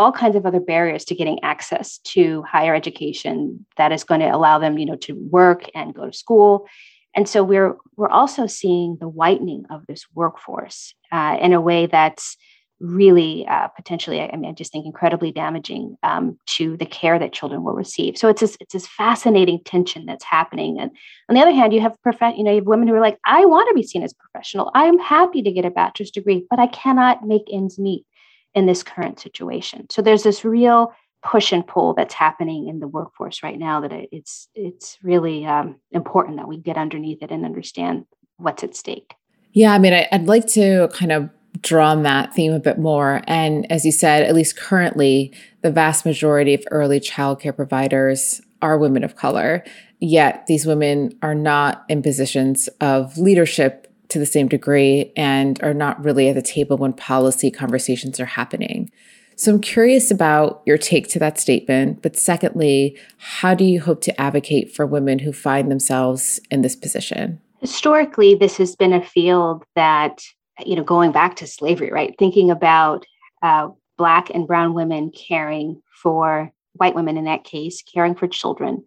all 0.00 0.12
kinds 0.12 0.34
of 0.34 0.46
other 0.46 0.60
barriers 0.60 1.04
to 1.04 1.14
getting 1.14 1.38
access 1.42 1.98
to 1.98 2.42
higher 2.54 2.74
education 2.74 3.66
that 3.76 3.92
is 3.92 4.02
going 4.02 4.20
to 4.20 4.34
allow 4.38 4.58
them, 4.58 4.78
you 4.78 4.86
know, 4.86 4.96
to 4.96 5.12
work 5.38 5.62
and 5.74 5.94
go 5.94 6.06
to 6.06 6.12
school. 6.24 6.66
And 7.14 7.28
so 7.28 7.44
we're 7.44 7.76
we're 7.98 8.08
also 8.20 8.46
seeing 8.46 8.96
the 8.98 9.08
whitening 9.20 9.64
of 9.68 9.86
this 9.86 10.06
workforce 10.14 10.94
uh, 11.12 11.36
in 11.44 11.52
a 11.52 11.60
way 11.60 11.86
that's 11.86 12.36
really 12.80 13.46
uh, 13.46 13.68
potentially, 13.68 14.22
I 14.22 14.34
mean, 14.36 14.50
I 14.50 14.54
just 14.54 14.72
think 14.72 14.86
incredibly 14.86 15.32
damaging 15.32 15.98
um, 16.02 16.38
to 16.56 16.78
the 16.78 16.86
care 16.86 17.18
that 17.18 17.34
children 17.34 17.62
will 17.62 17.74
receive. 17.74 18.16
So 18.16 18.28
it's 18.28 18.40
this, 18.40 18.56
it's 18.58 18.72
this 18.72 18.86
fascinating 18.86 19.60
tension 19.64 20.06
that's 20.06 20.24
happening. 20.24 20.78
And 20.80 20.90
on 21.28 21.34
the 21.34 21.42
other 21.42 21.52
hand, 21.52 21.74
you 21.74 21.82
have 21.82 22.00
prof- 22.02 22.36
you 22.38 22.42
know, 22.42 22.52
you 22.52 22.60
have 22.60 22.66
women 22.66 22.88
who 22.88 22.94
are 22.94 23.00
like, 23.08 23.18
I 23.26 23.44
want 23.44 23.68
to 23.68 23.74
be 23.74 23.86
seen 23.86 24.02
as 24.02 24.14
professional. 24.14 24.70
I'm 24.74 24.98
happy 24.98 25.42
to 25.42 25.52
get 25.52 25.66
a 25.66 25.70
bachelor's 25.70 26.10
degree, 26.10 26.46
but 26.48 26.58
I 26.58 26.68
cannot 26.68 27.26
make 27.26 27.42
ends 27.52 27.78
meet 27.78 28.06
in 28.54 28.66
this 28.66 28.82
current 28.82 29.20
situation. 29.20 29.86
So 29.90 30.02
there's 30.02 30.22
this 30.22 30.44
real 30.44 30.92
push 31.22 31.52
and 31.52 31.66
pull 31.66 31.94
that's 31.94 32.14
happening 32.14 32.68
in 32.68 32.80
the 32.80 32.88
workforce 32.88 33.42
right 33.42 33.58
now 33.58 33.80
that 33.80 33.92
it's 33.92 34.48
it's 34.54 34.98
really 35.02 35.44
um, 35.44 35.76
important 35.92 36.38
that 36.38 36.48
we 36.48 36.56
get 36.56 36.76
underneath 36.76 37.22
it 37.22 37.30
and 37.30 37.44
understand 37.44 38.06
what's 38.38 38.64
at 38.64 38.74
stake. 38.74 39.14
Yeah, 39.52 39.72
I 39.72 39.78
mean, 39.78 39.92
I, 39.92 40.08
I'd 40.12 40.26
like 40.26 40.46
to 40.48 40.88
kind 40.94 41.12
of 41.12 41.28
draw 41.60 41.90
on 41.90 42.04
that 42.04 42.32
theme 42.32 42.52
a 42.52 42.60
bit 42.60 42.78
more. 42.78 43.22
And 43.26 43.70
as 43.70 43.84
you 43.84 43.92
said, 43.92 44.22
at 44.22 44.34
least 44.34 44.56
currently, 44.56 45.34
the 45.62 45.70
vast 45.70 46.06
majority 46.06 46.54
of 46.54 46.64
early 46.70 47.00
childcare 47.00 47.54
providers 47.54 48.40
are 48.62 48.78
women 48.78 49.04
of 49.04 49.16
color. 49.16 49.64
Yet 49.98 50.46
these 50.46 50.64
women 50.64 51.12
are 51.22 51.34
not 51.34 51.84
in 51.88 52.02
positions 52.02 52.68
of 52.80 53.18
leadership 53.18 53.79
to 54.10 54.18
the 54.18 54.26
same 54.26 54.48
degree 54.48 55.12
and 55.16 55.62
are 55.62 55.74
not 55.74 56.02
really 56.02 56.28
at 56.28 56.34
the 56.34 56.42
table 56.42 56.76
when 56.76 56.92
policy 56.92 57.50
conversations 57.50 58.20
are 58.20 58.26
happening. 58.26 58.90
So 59.36 59.52
I'm 59.52 59.60
curious 59.60 60.10
about 60.10 60.62
your 60.66 60.76
take 60.76 61.08
to 61.08 61.18
that 61.20 61.38
statement. 61.38 62.02
But 62.02 62.16
secondly, 62.16 62.98
how 63.18 63.54
do 63.54 63.64
you 63.64 63.80
hope 63.80 64.02
to 64.02 64.20
advocate 64.20 64.74
for 64.74 64.84
women 64.84 65.18
who 65.18 65.32
find 65.32 65.70
themselves 65.70 66.40
in 66.50 66.60
this 66.60 66.76
position? 66.76 67.40
Historically, 67.60 68.34
this 68.34 68.56
has 68.58 68.76
been 68.76 68.92
a 68.92 69.04
field 69.04 69.64
that 69.76 70.22
you 70.66 70.76
know, 70.76 70.84
going 70.84 71.12
back 71.12 71.36
to 71.36 71.46
slavery, 71.46 71.90
right? 71.90 72.14
Thinking 72.18 72.50
about 72.50 73.06
uh, 73.42 73.68
Black 73.96 74.30
and 74.30 74.46
Brown 74.46 74.74
women 74.74 75.10
caring 75.10 75.82
for 76.02 76.52
white 76.74 76.94
women 76.94 77.16
in 77.16 77.24
that 77.24 77.44
case, 77.44 77.82
caring 77.82 78.14
for 78.14 78.26
children. 78.26 78.84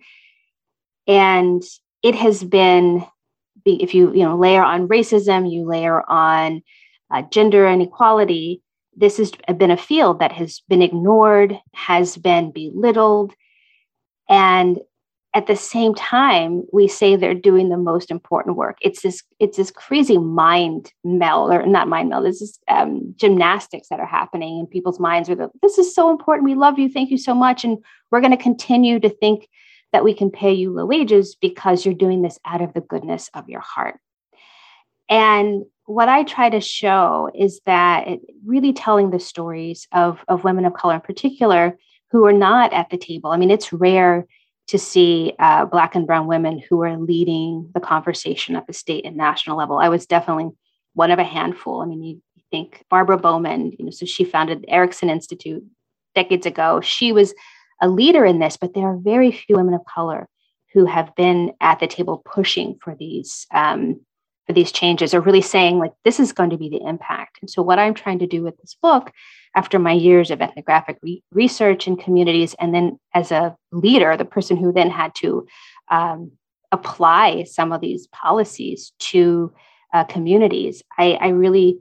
And 1.08 1.63
it 2.01 2.15
has 2.15 2.44
been, 2.44 3.06
if 3.65 3.93
you, 3.93 4.13
you 4.13 4.24
know, 4.24 4.38
layer 4.38 4.63
on 4.63 4.88
racism, 4.88 5.51
you 5.51 5.65
layer 5.65 6.10
on 6.10 6.62
uh, 7.12 7.22
gender 7.24 7.67
inequality, 7.67 8.62
this 8.96 9.17
has 9.17 9.32
been 9.58 9.72
a 9.72 9.77
field 9.77 10.20
that 10.20 10.32
has 10.32 10.62
been 10.67 10.82
ignored, 10.82 11.60
has 11.74 12.17
been 12.17 12.51
belittled. 12.51 13.34
And 14.29 14.79
at 15.36 15.48
the 15.48 15.55
same 15.55 15.96
time 15.96 16.63
we 16.72 16.88
say 16.88 17.15
they're 17.15 17.34
doing 17.34 17.70
the 17.70 17.77
most 17.77 18.12
important 18.12 18.55
work. 18.55 18.77
It's 18.82 19.01
this 19.01 19.24
it's 19.39 19.58
this 19.58 19.72
crazy 19.72 20.17
mind 20.17 20.91
meld 21.03 21.51
or 21.51 21.65
not 21.65 21.88
mind 21.88 22.10
meld 22.10 22.25
this 22.25 22.41
is 22.41 22.60
um, 22.67 23.13
gymnastics 23.17 23.89
that 23.89 24.00
are 24.00 24.05
happening 24.05 24.60
in 24.60 24.67
people's 24.67 25.00
minds 25.00 25.29
where 25.29 25.50
this 25.62 25.77
is 25.77 25.93
so 25.93 26.12
important. 26.12 26.46
We 26.46 26.55
love 26.55 26.77
you. 26.77 26.88
Thank 26.88 27.10
you 27.10 27.17
so 27.17 27.34
much. 27.34 27.63
And 27.63 27.79
we're 28.12 28.22
going 28.22 28.32
to 28.32 28.43
continue 28.43 29.00
to 29.00 29.10
think 29.10 29.48
that 29.93 30.03
we 30.03 30.13
can 30.13 30.29
pay 30.29 30.51
you 30.51 30.71
low 30.71 30.85
wages 30.85 31.35
because 31.35 31.85
you're 31.85 31.93
doing 31.93 32.21
this 32.21 32.39
out 32.45 32.62
of 32.62 32.73
the 32.73 32.81
goodness 32.81 33.29
of 33.33 33.47
your 33.47 33.62
heart 33.62 34.00
and 35.09 35.63
what 35.85 36.09
i 36.09 36.23
try 36.23 36.50
to 36.50 36.59
show 36.59 37.29
is 37.33 37.62
that 37.65 38.07
it, 38.07 38.19
really 38.45 38.73
telling 38.73 39.09
the 39.09 39.19
stories 39.19 39.88
of, 39.93 40.19
of 40.27 40.43
women 40.43 40.65
of 40.65 40.73
color 40.73 40.95
in 40.95 41.01
particular 41.01 41.77
who 42.12 42.25
are 42.25 42.33
not 42.33 42.73
at 42.73 42.89
the 42.89 42.97
table 42.97 43.31
i 43.31 43.38
mean 43.38 43.51
it's 43.51 43.71
rare 43.71 44.25
to 44.67 44.77
see 44.79 45.33
uh, 45.39 45.65
Black 45.65 45.95
and 45.95 46.07
Brown 46.07 46.27
women 46.27 46.57
who 46.69 46.81
are 46.83 46.97
leading 46.97 47.69
the 47.73 47.79
conversation 47.79 48.55
at 48.55 48.65
the 48.67 48.73
state 48.73 49.05
and 49.05 49.17
national 49.17 49.57
level. 49.57 49.77
I 49.77 49.89
was 49.89 50.05
definitely 50.05 50.51
one 50.93 51.12
of 51.12 51.19
a 51.19 51.23
handful. 51.23 51.81
I 51.81 51.85
mean, 51.85 52.03
you 52.03 52.21
think 52.51 52.83
Barbara 52.89 53.17
Bowman, 53.17 53.73
you 53.77 53.85
know, 53.85 53.91
so 53.91 54.05
she 54.05 54.23
founded 54.23 54.62
the 54.62 54.69
Erickson 54.69 55.09
Institute 55.09 55.63
decades 56.15 56.45
ago. 56.45 56.81
She 56.81 57.12
was 57.12 57.33
a 57.83 57.89
leader 57.89 58.25
in 58.25 58.39
this, 58.39 58.57
but 58.57 58.73
there 58.73 58.87
are 58.87 58.97
very 58.97 59.31
few 59.31 59.57
women 59.57 59.73
of 59.73 59.85
color 59.85 60.27
who 60.73 60.85
have 60.85 61.13
been 61.15 61.51
at 61.59 61.79
the 61.79 61.85
table 61.85 62.23
pushing 62.25 62.79
for 62.81 62.95
these 62.95 63.45
um, 63.53 63.99
for 64.47 64.53
these 64.53 64.71
changes 64.71 65.13
or 65.13 65.21
really 65.21 65.41
saying 65.41 65.79
like 65.79 65.93
this 66.03 66.19
is 66.19 66.33
going 66.33 66.49
to 66.49 66.57
be 66.57 66.69
the 66.69 66.81
impact. 66.85 67.37
And 67.41 67.49
so 67.49 67.61
what 67.61 67.79
I'm 67.79 67.93
trying 67.93 68.19
to 68.19 68.27
do 68.27 68.41
with 68.41 68.57
this 68.57 68.75
book 68.81 69.11
after 69.55 69.79
my 69.79 69.91
years 69.91 70.31
of 70.31 70.41
ethnographic 70.41 70.97
re- 71.01 71.23
research 71.31 71.87
in 71.87 71.95
communities, 71.95 72.55
and 72.59 72.73
then 72.73 72.99
as 73.13 73.31
a 73.31 73.55
leader, 73.71 74.17
the 74.17 74.25
person 74.25 74.57
who 74.57 74.73
then 74.73 74.89
had 74.89 75.13
to 75.15 75.45
um, 75.89 76.31
apply 76.71 77.43
some 77.43 77.71
of 77.71 77.81
these 77.81 78.07
policies 78.07 78.93
to 78.99 79.53
uh, 79.93 80.05
communities, 80.05 80.81
I, 80.97 81.13
I, 81.13 81.27
really 81.27 81.77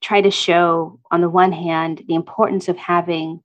try 0.00 0.22
to 0.22 0.30
show, 0.30 0.98
on 1.10 1.20
the 1.20 1.28
one 1.28 1.52
hand, 1.52 2.02
the 2.08 2.14
importance 2.14 2.68
of 2.68 2.78
having 2.78 3.42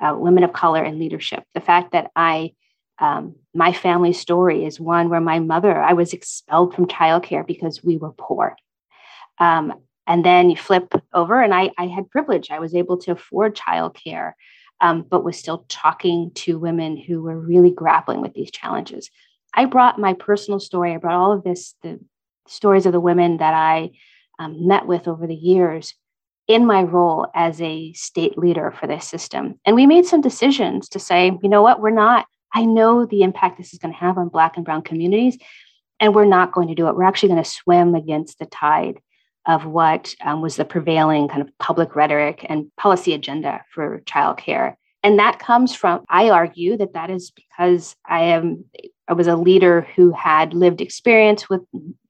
uh, 0.00 0.14
women 0.16 0.44
of 0.44 0.52
color 0.52 0.84
in 0.84 0.98
leadership. 0.98 1.44
The 1.54 1.60
fact 1.60 1.92
that 1.92 2.10
I, 2.14 2.52
um, 2.98 3.36
my 3.54 3.72
family 3.72 4.12
story 4.12 4.64
is 4.64 4.80
one 4.80 5.08
where 5.08 5.20
my 5.20 5.38
mother, 5.38 5.80
I 5.80 5.92
was 5.92 6.12
expelled 6.12 6.74
from 6.74 6.86
childcare 6.86 7.46
because 7.46 7.82
we 7.82 7.96
were 7.96 8.12
poor. 8.12 8.56
Um, 9.38 9.74
and 10.06 10.24
then 10.24 10.50
you 10.50 10.56
flip 10.56 10.92
over, 11.12 11.40
and 11.40 11.52
I, 11.52 11.70
I 11.76 11.86
had 11.86 12.10
privilege. 12.10 12.50
I 12.50 12.60
was 12.60 12.74
able 12.74 12.96
to 12.98 13.12
afford 13.12 13.56
childcare, 13.56 14.32
um, 14.80 15.02
but 15.02 15.22
was 15.22 15.38
still 15.38 15.66
talking 15.68 16.30
to 16.36 16.58
women 16.58 16.96
who 16.96 17.22
were 17.22 17.38
really 17.38 17.70
grappling 17.70 18.22
with 18.22 18.32
these 18.32 18.50
challenges. 18.50 19.10
I 19.54 19.66
brought 19.66 19.98
my 19.98 20.14
personal 20.14 20.60
story. 20.60 20.94
I 20.94 20.98
brought 20.98 21.20
all 21.20 21.32
of 21.32 21.44
this, 21.44 21.74
the 21.82 22.00
stories 22.46 22.86
of 22.86 22.92
the 22.92 23.00
women 23.00 23.36
that 23.38 23.54
I 23.54 23.90
um, 24.38 24.66
met 24.66 24.86
with 24.86 25.08
over 25.08 25.26
the 25.26 25.34
years 25.34 25.94
in 26.48 26.64
my 26.64 26.82
role 26.82 27.26
as 27.34 27.60
a 27.60 27.92
state 27.92 28.38
leader 28.38 28.74
for 28.80 28.86
this 28.86 29.06
system. 29.06 29.60
And 29.66 29.76
we 29.76 29.86
made 29.86 30.06
some 30.06 30.22
decisions 30.22 30.88
to 30.88 30.98
say, 30.98 31.38
you 31.42 31.48
know 31.48 31.62
what, 31.62 31.80
we're 31.80 31.90
not, 31.90 32.26
I 32.54 32.64
know 32.64 33.04
the 33.04 33.22
impact 33.22 33.58
this 33.58 33.74
is 33.74 33.78
going 33.78 33.92
to 33.92 34.00
have 34.00 34.16
on 34.16 34.28
Black 34.28 34.56
and 34.56 34.64
Brown 34.64 34.82
communities, 34.82 35.36
and 36.00 36.14
we're 36.14 36.24
not 36.24 36.52
going 36.52 36.68
to 36.68 36.74
do 36.74 36.88
it. 36.88 36.96
We're 36.96 37.04
actually 37.04 37.28
going 37.28 37.42
to 37.42 37.48
swim 37.48 37.94
against 37.94 38.38
the 38.38 38.46
tide 38.46 39.00
of 39.46 39.66
what 39.66 40.14
um, 40.22 40.40
was 40.40 40.56
the 40.56 40.64
prevailing 40.64 41.28
kind 41.28 41.42
of 41.42 41.50
public 41.58 41.94
rhetoric 41.94 42.46
and 42.48 42.74
policy 42.76 43.12
agenda 43.12 43.62
for 43.70 44.00
childcare. 44.06 44.74
And 45.02 45.18
that 45.18 45.38
comes 45.38 45.74
from, 45.74 46.04
I 46.08 46.30
argue 46.30 46.76
that 46.78 46.94
that 46.94 47.10
is 47.10 47.30
because 47.30 47.94
I 48.06 48.20
am, 48.24 48.64
I 49.06 49.12
was 49.12 49.26
a 49.26 49.36
leader 49.36 49.86
who 49.96 50.12
had 50.12 50.54
lived 50.54 50.80
experience 50.80 51.48
with 51.48 51.60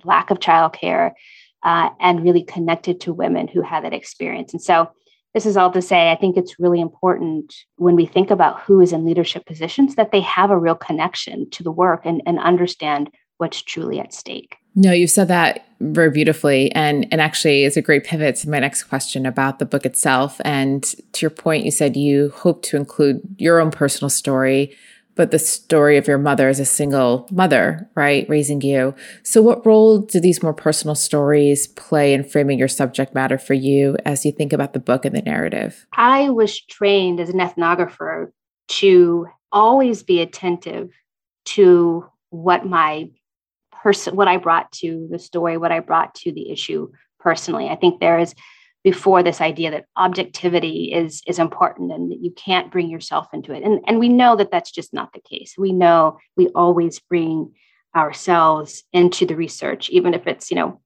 lack 0.05 0.31
of 0.31 0.39
childcare 0.39 1.13
uh, 1.63 1.91
and 2.01 2.23
really 2.23 2.43
connected 2.43 3.01
to 3.01 3.13
women 3.13 3.49
who 3.49 3.63
had 3.63 3.85
that 3.85 3.93
experience. 3.93 4.53
And 4.53 4.63
so 4.63 4.91
this 5.35 5.47
is 5.47 5.57
all 5.57 5.71
to 5.73 5.83
say, 5.83 6.11
I 6.11 6.17
think 6.17 6.37
it's 6.37 6.59
really 6.59 6.81
important 6.81 7.55
when 7.77 7.97
we 7.97 8.07
think 8.07 8.31
about 8.31 8.61
who 8.61 8.81
is 8.81 8.93
in 8.93 9.05
leadership 9.05 9.45
positions 9.47 9.95
that 9.95 10.11
they 10.11 10.21
have 10.21 10.51
a 10.51 10.59
real 10.59 10.75
connection 10.75 11.49
to 11.51 11.63
the 11.63 11.71
work 11.71 12.03
and, 12.05 12.23
and 12.27 12.39
understand 12.39 13.11
what's 13.37 13.63
truly 13.63 14.01
at 14.01 14.13
stake. 14.13 14.57
No, 14.75 14.93
you 14.93 15.07
said 15.07 15.29
that 15.29 15.67
very 15.81 16.11
beautifully. 16.11 16.73
And 16.73 17.07
and 17.11 17.21
actually 17.21 17.65
it's 17.65 17.77
a 17.77 17.83
great 17.83 18.05
pivot 18.05 18.37
to 18.37 18.51
my 18.51 18.59
next 18.59 18.85
question 18.85 19.27
about 19.27 19.59
the 19.59 19.67
book 19.67 19.87
itself. 19.87 20.41
And 20.45 20.83
to 20.83 21.21
your 21.23 21.31
point, 21.31 21.65
you 21.65 21.71
said 21.71 21.97
you 21.97 22.31
hope 22.31 22.63
to 22.65 22.77
include 22.77 23.21
your 23.39 23.61
own 23.61 23.71
personal 23.71 24.11
story, 24.11 24.77
but 25.19 25.33
the 25.33 25.39
story 25.39 25.97
of 25.97 26.07
your 26.07 26.17
mother 26.17 26.49
as 26.49 26.61
a 26.61 26.65
single 26.65 27.27
mother, 27.33 27.91
right, 27.97 28.25
raising 28.29 28.61
you. 28.61 28.95
So 29.25 29.43
what 29.43 29.67
role 29.67 29.99
do 29.99 30.21
these 30.21 30.45
more 30.45 30.55
personal 30.55 30.95
stories 30.95 31.67
play 31.67 32.15
in 32.15 32.23
framing 32.23 32.57
your 32.57 32.69
subject 32.69 33.17
matter 33.17 33.37
for 33.37 33.55
you 33.55 33.97
as 34.05 34.25
you 34.25 34.31
think 34.31 34.53
about 34.53 34.75
the 34.75 34.79
book 34.79 35.05
and 35.05 35.17
the 35.17 35.23
narrative? 35.23 35.85
I 35.93 36.31
was 36.31 36.61
trained 36.61 37.19
as 37.19 37.31
an 37.31 37.41
ethnographer 37.41 38.29
to 38.69 39.27
always 39.51 40.05
be 40.05 40.21
attentive 40.21 40.91
to 41.47 42.07
what 42.31 42.65
my 42.65 43.11
person, 43.73 44.15
what 44.15 44.29
I 44.29 44.37
brought 44.37 44.71
to 44.73 45.09
the 45.11 45.19
story, 45.19 45.59
what 45.59 45.73
I 45.73 45.81
brought 45.81 46.15
to 46.17 46.31
the 46.31 46.49
issue 46.49 46.93
personally. 47.19 47.69
I 47.69 47.75
think 47.75 47.99
there 47.99 48.21
is 48.21 48.37
before 48.85 49.23
this 49.23 49.41
idea 49.41 49.71
that 49.71 49.87
objectivity 49.97 50.93
is 50.93 51.23
is 51.27 51.39
important 51.39 51.93
and 51.93 52.11
that 52.11 52.23
you 52.23 52.31
can't 52.31 52.71
bring 52.71 52.89
yourself 52.89 53.29
into 53.33 53.53
it. 53.53 53.63
And 53.63 53.81
and 53.87 53.99
we 53.99 54.09
know 54.09 54.37
that 54.37 54.51
that's 54.51 54.71
just 54.71 54.95
not 54.95 55.13
the 55.13 55.21
case. 55.21 55.55
We 55.59 55.73
know 55.73 56.19
we 56.37 56.49
always 56.49 56.99
bring 56.99 57.55
ourselves 57.97 58.85
into 58.93 59.25
the 59.27 59.35
research 59.35 59.89
even 59.91 60.15
if 60.15 60.27
it's 60.27 60.51
you 60.51 60.57
know 60.57 60.81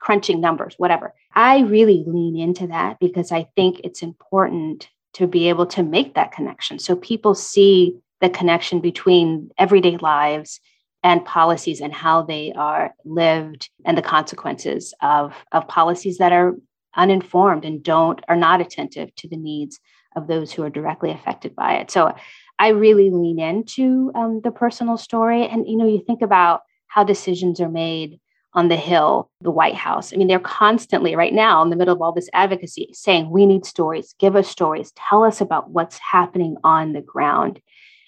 crunching 0.00 0.40
numbers 0.40 0.74
whatever. 0.78 1.14
I 1.34 1.60
really 1.60 2.04
lean 2.06 2.36
into 2.36 2.66
that 2.68 2.98
because 2.98 3.30
i 3.32 3.46
think 3.54 3.80
it's 3.84 4.02
important 4.02 4.88
to 5.14 5.26
be 5.26 5.48
able 5.48 5.66
to 5.66 5.82
make 5.82 6.14
that 6.14 6.32
connection. 6.32 6.78
So 6.78 6.96
people 6.96 7.34
see 7.34 7.96
the 8.20 8.30
connection 8.30 8.80
between 8.80 9.50
everyday 9.58 9.96
lives 9.98 10.60
and 11.02 11.24
policies 11.24 11.80
and 11.80 11.92
how 11.92 12.22
they 12.22 12.52
are 12.56 12.94
lived 13.04 13.68
and 13.84 13.98
the 13.98 14.02
consequences 14.02 14.94
of, 15.02 15.34
of 15.50 15.66
policies 15.68 16.18
that 16.18 16.32
are 16.32 16.54
uninformed 16.94 17.64
and 17.64 17.82
don't 17.82 18.20
are 18.28 18.36
not 18.36 18.60
attentive 18.60 19.14
to 19.16 19.28
the 19.28 19.36
needs 19.36 19.80
of 20.16 20.26
those 20.26 20.52
who 20.52 20.62
are 20.62 20.70
directly 20.70 21.10
affected 21.10 21.54
by 21.54 21.74
it. 21.74 21.90
So 21.90 22.14
i 22.58 22.68
really 22.68 23.10
lean 23.10 23.38
into 23.38 24.12
um, 24.14 24.40
the 24.44 24.50
personal 24.50 24.96
story. 24.96 25.46
And 25.46 25.66
you 25.68 25.76
know 25.76 25.86
you 25.86 26.02
think 26.06 26.22
about 26.22 26.62
how 26.86 27.04
decisions 27.04 27.60
are 27.60 27.70
made 27.70 28.20
on 28.54 28.68
the 28.68 28.76
hill 28.76 29.30
the 29.40 29.50
white 29.50 29.74
house. 29.74 30.12
I 30.12 30.16
mean 30.16 30.28
they're 30.28 30.38
constantly 30.38 31.16
right 31.16 31.32
now 31.32 31.62
in 31.62 31.70
the 31.70 31.76
middle 31.76 31.94
of 31.94 32.02
all 32.02 32.12
this 32.12 32.28
advocacy 32.32 32.90
saying 32.92 33.30
we 33.30 33.46
need 33.46 33.64
stories. 33.64 34.14
Give 34.18 34.36
us 34.36 34.48
stories. 34.48 34.92
Tell 34.92 35.24
us 35.24 35.40
about 35.40 35.70
what's 35.70 35.98
happening 35.98 36.56
on 36.62 36.92
the 36.92 37.00
ground. 37.00 37.60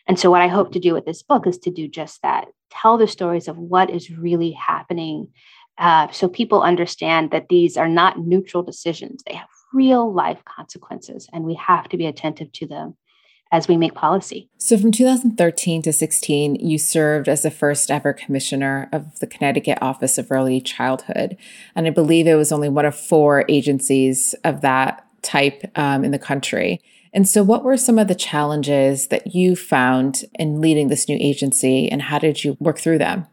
And 0.07 0.19
so 0.19 0.31
what 0.31 0.43
i 0.43 0.49
hope 0.49 0.73
to 0.73 0.79
do 0.79 0.93
with 0.93 1.07
this 1.07 1.23
book 1.23 1.47
is 1.47 1.59
to 1.59 1.71
do 1.71 1.89
just 1.89 2.21
that. 2.23 2.49
Tell 2.71 2.99
the 2.99 3.09
stories 3.09 3.49
of 3.49 3.57
what 3.57 3.89
is 3.89 4.11
really 4.11 4.51
happening 4.51 5.29
uh, 5.79 6.11
so 6.11 6.29
people 6.29 6.63
understand 6.63 7.31
that 7.31 7.49
these 7.49 7.77
are 7.77 7.89
not 7.89 8.19
neutral 8.19 8.63
decisions. 8.63 9.23
They 9.27 9.35
have 9.35 9.49
real 9.73 10.13
life 10.13 10.43
consequences, 10.45 11.29
and 11.33 11.45
we 11.45 11.55
have 11.55 11.89
to 11.89 11.97
be 11.97 12.07
attentive 12.07 12.53
to 12.53 12.67
them 12.67 12.97
as 13.51 13.69
we 13.69 13.77
make 13.77 13.95
policy. 13.95 14.49
So, 14.59 14.77
from 14.77 14.93
2013 14.93 15.83
to 15.83 15.93
16, 15.93 16.57
you 16.57 16.79
served 16.79 17.29
as 17.29 17.43
the 17.43 17.51
first 17.51 17.91
ever 17.91 18.13
commissioner 18.13 18.89
of 18.93 19.19
the 19.19 19.27
Connecticut 19.27 19.79
Office 19.81 20.19
of 20.19 20.31
Early 20.31 20.61
Childhood. 20.61 21.37
And 21.75 21.87
I 21.87 21.91
believe 21.91 22.27
it 22.27 22.35
was 22.35 22.53
only 22.53 22.69
one 22.69 22.85
of 22.85 22.97
four 22.97 23.45
agencies 23.49 24.35
of 24.45 24.61
that 24.63 25.07
type 25.23 25.71
um, 25.77 26.05
in 26.05 26.11
the 26.11 26.19
country. 26.19 26.81
And 27.13 27.29
so, 27.29 27.45
what 27.45 27.63
were 27.63 27.77
some 27.77 27.99
of 27.99 28.09
the 28.09 28.15
challenges 28.15 29.09
that 29.09 29.35
you 29.35 29.55
found 29.55 30.25
in 30.35 30.61
leading 30.61 30.89
this 30.89 31.09
new 31.09 31.19
agency, 31.21 31.89
and 31.89 32.03
how 32.03 32.19
did 32.19 32.43
you 32.43 32.57
work 32.59 32.79
through 32.79 32.99
them? 32.99 33.27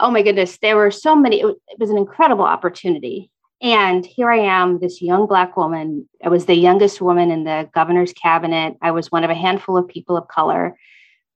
Oh 0.00 0.10
my 0.10 0.22
goodness, 0.22 0.58
there 0.58 0.76
were 0.76 0.90
so 0.90 1.14
many. 1.14 1.40
It 1.40 1.56
was 1.78 1.90
an 1.90 1.98
incredible 1.98 2.44
opportunity. 2.44 3.30
And 3.60 4.04
here 4.04 4.30
I 4.30 4.40
am, 4.40 4.78
this 4.78 5.00
young 5.00 5.26
Black 5.26 5.56
woman. 5.56 6.08
I 6.22 6.28
was 6.28 6.46
the 6.46 6.54
youngest 6.54 7.00
woman 7.00 7.30
in 7.30 7.44
the 7.44 7.68
governor's 7.74 8.12
cabinet. 8.12 8.76
I 8.82 8.90
was 8.90 9.10
one 9.10 9.24
of 9.24 9.30
a 9.30 9.34
handful 9.34 9.78
of 9.78 9.88
people 9.88 10.16
of 10.16 10.28
color. 10.28 10.76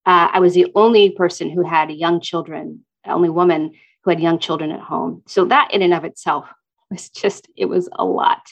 Uh, 0.04 0.28
I 0.32 0.40
was 0.40 0.54
the 0.54 0.70
only 0.74 1.10
person 1.10 1.48
who 1.48 1.62
had 1.62 1.90
young 1.90 2.20
children, 2.20 2.84
the 3.04 3.12
only 3.12 3.30
woman 3.30 3.72
who 4.02 4.10
had 4.10 4.20
young 4.20 4.38
children 4.38 4.70
at 4.70 4.80
home. 4.80 5.22
So 5.26 5.44
that 5.46 5.72
in 5.72 5.82
and 5.82 5.94
of 5.94 6.04
itself 6.04 6.46
was 6.90 7.08
just, 7.08 7.48
it 7.56 7.66
was 7.66 7.88
a 7.92 8.04
lot. 8.04 8.42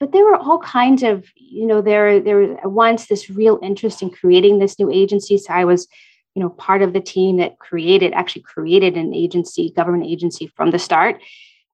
But 0.00 0.10
there 0.10 0.24
were 0.24 0.36
all 0.36 0.58
kinds 0.58 1.04
of, 1.04 1.24
you 1.36 1.64
know, 1.64 1.80
there, 1.80 2.18
there 2.18 2.38
was 2.38 2.58
once 2.64 3.06
this 3.06 3.30
real 3.30 3.60
interest 3.62 4.02
in 4.02 4.10
creating 4.10 4.58
this 4.58 4.78
new 4.80 4.90
agency. 4.90 5.38
So 5.38 5.52
I 5.52 5.64
was 5.64 5.86
you 6.34 6.42
know 6.42 6.50
part 6.50 6.82
of 6.82 6.92
the 6.92 7.00
team 7.00 7.36
that 7.36 7.58
created 7.58 8.12
actually 8.12 8.42
created 8.42 8.96
an 8.96 9.14
agency 9.14 9.70
government 9.70 10.06
agency 10.06 10.46
from 10.46 10.70
the 10.70 10.78
start. 10.78 11.20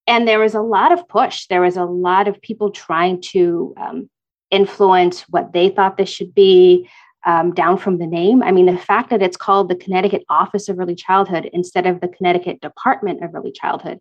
And 0.06 0.26
there 0.26 0.38
was 0.38 0.54
a 0.54 0.62
lot 0.62 0.92
of 0.92 1.06
push. 1.06 1.46
There 1.46 1.60
was 1.60 1.76
a 1.76 1.84
lot 1.84 2.28
of 2.28 2.40
people 2.40 2.70
trying 2.70 3.20
to 3.22 3.74
um, 3.76 4.10
influence 4.50 5.22
what 5.28 5.52
they 5.52 5.68
thought 5.68 5.98
this 5.98 6.08
should 6.08 6.34
be 6.34 6.88
um, 7.26 7.52
down 7.52 7.76
from 7.76 7.98
the 7.98 8.06
name. 8.06 8.42
I 8.42 8.52
mean 8.52 8.66
the 8.66 8.78
fact 8.78 9.10
that 9.10 9.22
it's 9.22 9.36
called 9.36 9.68
the 9.68 9.76
connecticut 9.76 10.24
office 10.28 10.68
of 10.68 10.78
early 10.78 10.94
childhood 10.94 11.50
instead 11.52 11.86
of 11.86 12.00
the 12.00 12.08
connecticut 12.08 12.60
department 12.60 13.22
of 13.22 13.34
early 13.34 13.52
childhood 13.52 13.98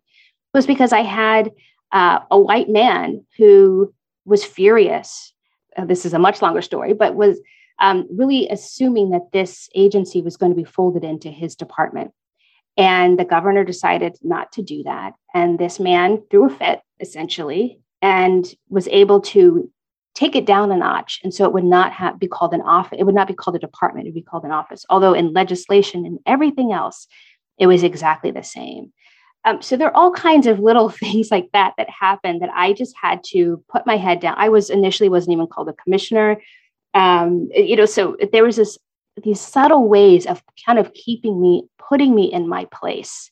was 0.54 0.66
because 0.66 0.92
i 0.92 1.02
had 1.02 1.50
uh, 1.92 2.20
a 2.30 2.38
white 2.38 2.68
man 2.68 3.24
who 3.36 3.92
was 4.24 4.44
furious. 4.44 5.32
Uh, 5.76 5.84
this 5.84 6.04
is 6.04 6.14
a 6.14 6.18
much 6.18 6.40
longer 6.42 6.62
story 6.62 6.92
but 6.92 7.14
was 7.14 7.38
um, 7.80 8.06
really 8.10 8.48
assuming 8.48 9.10
that 9.10 9.32
this 9.32 9.68
agency 9.74 10.20
was 10.22 10.36
going 10.36 10.52
to 10.52 10.56
be 10.56 10.64
folded 10.64 11.04
into 11.04 11.30
his 11.30 11.54
department. 11.54 12.12
And 12.76 13.18
the 13.18 13.24
governor 13.24 13.64
decided 13.64 14.16
not 14.22 14.52
to 14.52 14.62
do 14.62 14.82
that. 14.84 15.14
And 15.34 15.58
this 15.58 15.80
man 15.80 16.22
threw 16.30 16.46
a 16.46 16.50
fit, 16.50 16.80
essentially, 17.00 17.80
and 18.00 18.46
was 18.68 18.86
able 18.88 19.20
to 19.20 19.70
take 20.14 20.34
it 20.34 20.46
down 20.46 20.72
a 20.72 20.76
notch. 20.76 21.20
And 21.22 21.32
so 21.32 21.44
it 21.44 21.52
would 21.52 21.64
not 21.64 21.92
have, 21.92 22.18
be 22.18 22.28
called 22.28 22.54
an 22.54 22.60
office. 22.62 22.98
It 22.98 23.04
would 23.04 23.14
not 23.14 23.28
be 23.28 23.34
called 23.34 23.56
a 23.56 23.60
department. 23.60 24.06
It 24.06 24.10
would 24.10 24.14
be 24.14 24.22
called 24.22 24.44
an 24.44 24.50
office. 24.50 24.84
Although 24.90 25.12
in 25.12 25.32
legislation 25.32 26.06
and 26.06 26.18
everything 26.26 26.72
else, 26.72 27.06
it 27.58 27.66
was 27.66 27.82
exactly 27.82 28.30
the 28.30 28.42
same. 28.42 28.92
Um, 29.44 29.62
so 29.62 29.76
there 29.76 29.88
are 29.88 29.96
all 29.96 30.12
kinds 30.12 30.46
of 30.46 30.58
little 30.60 30.88
things 30.88 31.30
like 31.30 31.48
that 31.52 31.74
that 31.78 31.88
happened 31.90 32.42
that 32.42 32.50
I 32.54 32.72
just 32.72 32.96
had 33.00 33.22
to 33.28 33.62
put 33.68 33.86
my 33.86 33.96
head 33.96 34.20
down. 34.20 34.34
I 34.36 34.48
was 34.48 34.70
initially 34.70 35.08
wasn't 35.08 35.34
even 35.34 35.46
called 35.46 35.68
a 35.68 35.74
commissioner 35.74 36.40
um, 36.98 37.48
you 37.54 37.76
know, 37.76 37.86
so 37.86 38.16
there 38.32 38.44
was 38.44 38.56
this 38.56 38.76
these 39.22 39.40
subtle 39.40 39.88
ways 39.88 40.26
of 40.26 40.42
kind 40.66 40.78
of 40.78 40.92
keeping 40.94 41.40
me, 41.40 41.64
putting 41.78 42.14
me 42.14 42.32
in 42.32 42.48
my 42.48 42.64
place, 42.66 43.30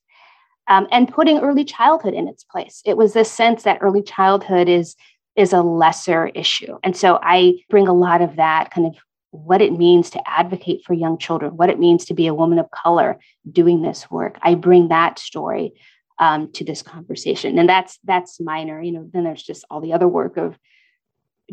um, 0.68 0.86
and 0.92 1.12
putting 1.12 1.40
early 1.40 1.64
childhood 1.64 2.14
in 2.14 2.28
its 2.28 2.44
place. 2.44 2.80
It 2.84 2.96
was 2.96 3.12
this 3.12 3.30
sense 3.30 3.64
that 3.64 3.78
early 3.80 4.02
childhood 4.02 4.68
is 4.68 4.94
is 5.34 5.52
a 5.52 5.62
lesser 5.62 6.28
issue, 6.28 6.78
and 6.84 6.96
so 6.96 7.18
I 7.20 7.64
bring 7.68 7.88
a 7.88 7.92
lot 7.92 8.22
of 8.22 8.36
that 8.36 8.70
kind 8.70 8.86
of 8.86 8.94
what 9.32 9.60
it 9.60 9.72
means 9.72 10.10
to 10.10 10.30
advocate 10.30 10.82
for 10.84 10.94
young 10.94 11.18
children, 11.18 11.56
what 11.56 11.68
it 11.68 11.80
means 11.80 12.04
to 12.06 12.14
be 12.14 12.28
a 12.28 12.34
woman 12.34 12.60
of 12.60 12.70
color 12.70 13.18
doing 13.50 13.82
this 13.82 14.08
work. 14.10 14.38
I 14.42 14.54
bring 14.54 14.88
that 14.88 15.18
story 15.18 15.72
um, 16.20 16.52
to 16.52 16.64
this 16.64 16.82
conversation, 16.82 17.58
and 17.58 17.68
that's 17.68 17.98
that's 18.04 18.40
minor. 18.40 18.80
You 18.80 18.92
know, 18.92 19.10
then 19.12 19.24
there's 19.24 19.42
just 19.42 19.64
all 19.70 19.80
the 19.80 19.92
other 19.92 20.06
work 20.06 20.36
of 20.36 20.56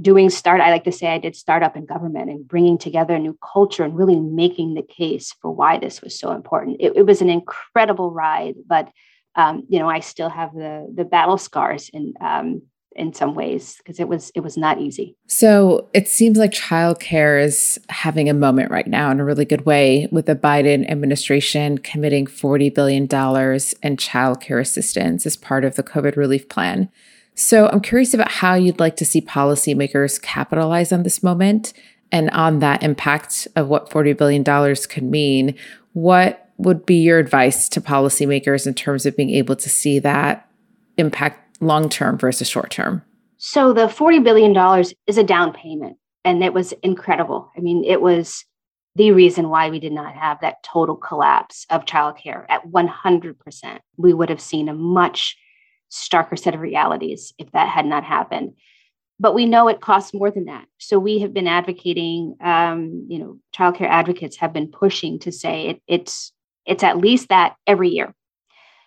doing 0.01 0.29
start 0.29 0.59
i 0.59 0.71
like 0.71 0.83
to 0.83 0.91
say 0.91 1.07
i 1.07 1.19
did 1.19 1.35
startup 1.35 1.75
in 1.75 1.85
government 1.85 2.29
and 2.29 2.47
bringing 2.47 2.77
together 2.77 3.13
a 3.15 3.19
new 3.19 3.37
culture 3.53 3.83
and 3.83 3.95
really 3.95 4.19
making 4.19 4.73
the 4.73 4.81
case 4.81 5.33
for 5.41 5.51
why 5.51 5.77
this 5.77 6.01
was 6.01 6.17
so 6.17 6.31
important. 6.31 6.77
It, 6.79 6.93
it 6.95 7.05
was 7.05 7.21
an 7.21 7.29
incredible 7.29 8.11
ride 8.11 8.55
but 8.67 8.89
um, 9.35 9.63
you 9.69 9.79
know 9.79 9.89
i 9.89 9.99
still 9.99 10.29
have 10.29 10.53
the 10.53 10.91
the 10.93 11.05
battle 11.05 11.37
scars 11.37 11.89
in 11.93 12.13
um, 12.21 12.61
in 12.95 13.13
some 13.13 13.33
ways 13.33 13.75
because 13.77 13.99
it 13.99 14.07
was 14.07 14.31
it 14.35 14.41
was 14.41 14.57
not 14.57 14.79
easy. 14.79 15.15
So 15.27 15.89
it 15.93 16.07
seems 16.07 16.37
like 16.37 16.51
childcare 16.51 17.43
is 17.43 17.79
having 17.89 18.29
a 18.29 18.33
moment 18.33 18.71
right 18.71 18.87
now 18.87 19.11
in 19.11 19.19
a 19.19 19.25
really 19.25 19.45
good 19.45 19.65
way 19.65 20.07
with 20.11 20.25
the 20.25 20.35
biden 20.35 20.89
administration 20.89 21.77
committing 21.77 22.27
40 22.27 22.69
billion 22.69 23.05
dollars 23.05 23.73
in 23.83 23.97
childcare 23.97 24.61
assistance 24.61 25.25
as 25.25 25.37
part 25.37 25.65
of 25.65 25.75
the 25.75 25.83
covid 25.83 26.15
relief 26.15 26.49
plan 26.49 26.89
so 27.35 27.67
I'm 27.67 27.81
curious 27.81 28.13
about 28.13 28.31
how 28.31 28.55
you'd 28.55 28.79
like 28.79 28.95
to 28.97 29.05
see 29.05 29.21
policymakers 29.21 30.21
capitalize 30.21 30.91
on 30.91 31.03
this 31.03 31.23
moment 31.23 31.73
and 32.11 32.29
on 32.29 32.59
that 32.59 32.83
impact 32.83 33.47
of 33.55 33.67
what 33.67 33.89
$40 33.89 34.15
billion 34.15 34.43
could 34.43 35.03
mean. 35.03 35.55
What 35.93 36.51
would 36.57 36.85
be 36.85 36.95
your 36.95 37.19
advice 37.19 37.67
to 37.69 37.81
policymakers 37.81 38.67
in 38.67 38.73
terms 38.75 39.05
of 39.05 39.17
being 39.17 39.31
able 39.31 39.55
to 39.55 39.69
see 39.69 39.99
that 39.99 40.47
impact 40.97 41.59
long 41.61 41.89
term 41.89 42.17
versus 42.17 42.47
short 42.47 42.69
term? 42.69 43.01
So 43.37 43.73
the 43.73 43.87
$40 43.87 44.23
billion 44.23 44.85
is 45.07 45.17
a 45.17 45.23
down 45.23 45.53
payment, 45.53 45.97
and 46.23 46.43
it 46.43 46.53
was 46.53 46.71
incredible. 46.83 47.51
I 47.57 47.61
mean, 47.61 47.83
it 47.83 48.01
was 48.01 48.45
the 48.95 49.11
reason 49.11 49.49
why 49.49 49.69
we 49.69 49.79
did 49.79 49.91
not 49.91 50.15
have 50.15 50.39
that 50.41 50.63
total 50.63 50.95
collapse 50.95 51.65
of 51.69 51.85
childcare 51.85 52.45
at 52.47 52.65
100%. 52.71 53.79
We 53.97 54.13
would 54.13 54.29
have 54.29 54.39
seen 54.39 54.69
a 54.69 54.73
much 54.73 55.35
starker 55.93 56.37
set 56.37 56.55
of 56.55 56.61
realities 56.61 57.33
if 57.37 57.51
that 57.51 57.69
had 57.69 57.85
not 57.85 58.03
happened. 58.03 58.53
But 59.19 59.35
we 59.35 59.45
know 59.45 59.67
it 59.67 59.79
costs 59.79 60.13
more 60.13 60.31
than 60.31 60.45
that. 60.45 60.65
So 60.79 60.97
we 60.99 61.19
have 61.19 61.33
been 61.33 61.47
advocating, 61.47 62.35
um, 62.41 63.05
you 63.07 63.19
know, 63.19 63.39
childcare 63.55 63.87
advocates 63.87 64.37
have 64.37 64.51
been 64.51 64.67
pushing 64.67 65.19
to 65.19 65.31
say 65.31 65.67
it, 65.67 65.81
it's 65.87 66.33
it's 66.65 66.83
at 66.83 66.97
least 66.97 67.29
that 67.29 67.55
every 67.67 67.89
year. 67.89 68.13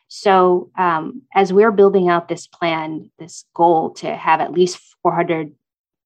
So 0.08 0.70
um, 0.78 1.22
as 1.34 1.52
we're 1.52 1.72
building 1.72 2.08
out 2.08 2.28
this 2.28 2.46
plan, 2.46 3.10
this 3.18 3.44
goal 3.54 3.90
to 3.94 4.14
have 4.14 4.40
at 4.40 4.52
least 4.52 4.80
400 5.02 5.52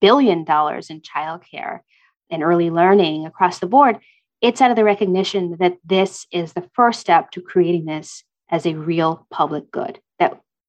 billion 0.00 0.44
dollars 0.44 0.90
in 0.90 1.00
childcare 1.00 1.80
and 2.30 2.42
early 2.42 2.70
learning 2.70 3.26
across 3.26 3.58
the 3.58 3.66
board, 3.66 3.98
it's 4.40 4.60
out 4.60 4.70
of 4.70 4.76
the 4.76 4.84
recognition 4.84 5.56
that 5.60 5.76
this 5.84 6.26
is 6.32 6.52
the 6.52 6.68
first 6.74 7.00
step 7.00 7.30
to 7.32 7.42
creating 7.42 7.84
this 7.84 8.24
as 8.50 8.66
a 8.66 8.74
real 8.74 9.26
public 9.30 9.70
good 9.70 10.00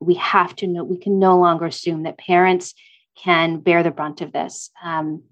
we 0.02 0.16
have 0.16 0.56
to 0.56 0.68
know 0.68 0.84
we 0.84 0.98
can 0.98 1.20
no 1.20 1.40
longer 1.40 1.66
assume 1.66 2.04
that 2.04 2.18
parents 2.18 2.74
can 3.16 3.60
bear 3.60 3.84
the 3.84 3.92
brunt 3.92 4.22
of 4.22 4.32
this 4.32 4.72
um, 4.84 5.24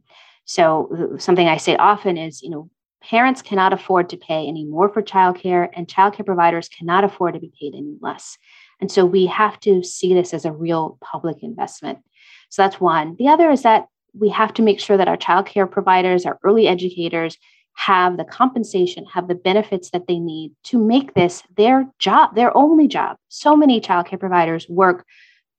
so 0.46 1.16
something 1.18 1.48
i 1.48 1.58
say 1.58 1.76
often 1.76 2.18
is 2.18 2.42
you 2.42 2.50
know 2.50 2.70
parents 3.02 3.42
cannot 3.42 3.74
afford 3.74 4.10
to 4.10 4.18
pay 4.18 4.48
any 4.48 4.66
more 4.66 4.90
for 4.90 5.02
childcare 5.02 5.70
and 5.74 5.88
childcare 5.88 6.26
providers 6.26 6.70
cannot 6.70 7.04
afford 7.04 7.34
to 7.34 7.40
be 7.40 7.52
paid 7.60 7.74
any 7.74 7.96
less 8.02 8.38
And 8.80 8.92
so 8.92 9.06
we 9.06 9.26
have 9.28 9.60
to 9.62 9.84
see 9.84 10.14
this 10.14 10.34
as 10.34 10.46
a 10.46 10.52
real 10.52 10.98
public 11.02 11.44
investment. 11.44 12.00
So 12.50 12.62
that's 12.62 12.80
one. 12.80 13.16
The 13.18 13.28
other 13.28 13.52
is 13.52 13.64
that 13.64 13.88
we 14.14 14.30
have 14.30 14.54
to 14.56 14.62
make 14.62 14.80
sure 14.80 14.98
that 14.98 15.08
our 15.08 15.18
childcare 15.18 15.70
providers, 15.70 16.26
our 16.26 16.40
early 16.44 16.68
educators, 16.68 17.38
have 17.80 18.18
the 18.18 18.26
compensation, 18.26 19.06
have 19.06 19.30
the 19.30 19.36
benefits 19.36 19.92
that 19.92 20.06
they 20.06 20.20
need 20.20 20.52
to 20.66 20.78
make 20.78 21.14
this 21.14 21.44
their 21.56 21.88
job, 21.98 22.36
their 22.36 22.56
only 22.56 22.90
job. 22.90 23.16
So 23.30 23.56
many 23.56 23.80
childcare 23.80 24.20
providers 24.20 24.68
work 24.68 25.06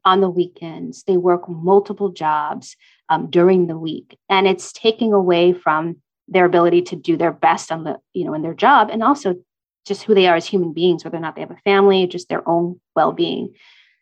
on 0.05 0.21
the 0.21 0.29
weekends, 0.29 1.03
they 1.05 1.17
work 1.17 1.49
multiple 1.49 2.11
jobs 2.11 2.77
um, 3.09 3.31
during 3.31 3.69
the 3.69 3.79
week, 3.79 4.19
and 4.29 4.47
it's 4.47 4.71
taking 4.73 5.15
away 5.15 5.55
from 5.55 5.97
their 6.29 6.45
ability 6.45 6.83
to 6.83 6.97
do 6.97 7.17
their 7.17 7.33
best 7.33 7.73
on 7.73 7.85
the, 7.85 7.97
you 8.13 8.27
know, 8.27 8.35
in 8.35 8.43
their 8.43 8.55
job 8.55 8.91
and 8.93 9.03
also 9.03 9.37
just 9.87 10.03
who 10.03 10.15
they 10.15 10.27
are 10.27 10.37
as 10.37 10.47
human 10.47 10.75
beings, 10.75 11.03
whether 11.03 11.17
or 11.17 11.21
not 11.21 11.37
they 11.37 11.41
have 11.41 11.51
a 11.51 11.57
family, 11.65 12.07
just 12.07 12.29
their 12.29 12.47
own 12.47 12.79
well 12.95 13.13
being. 13.13 13.55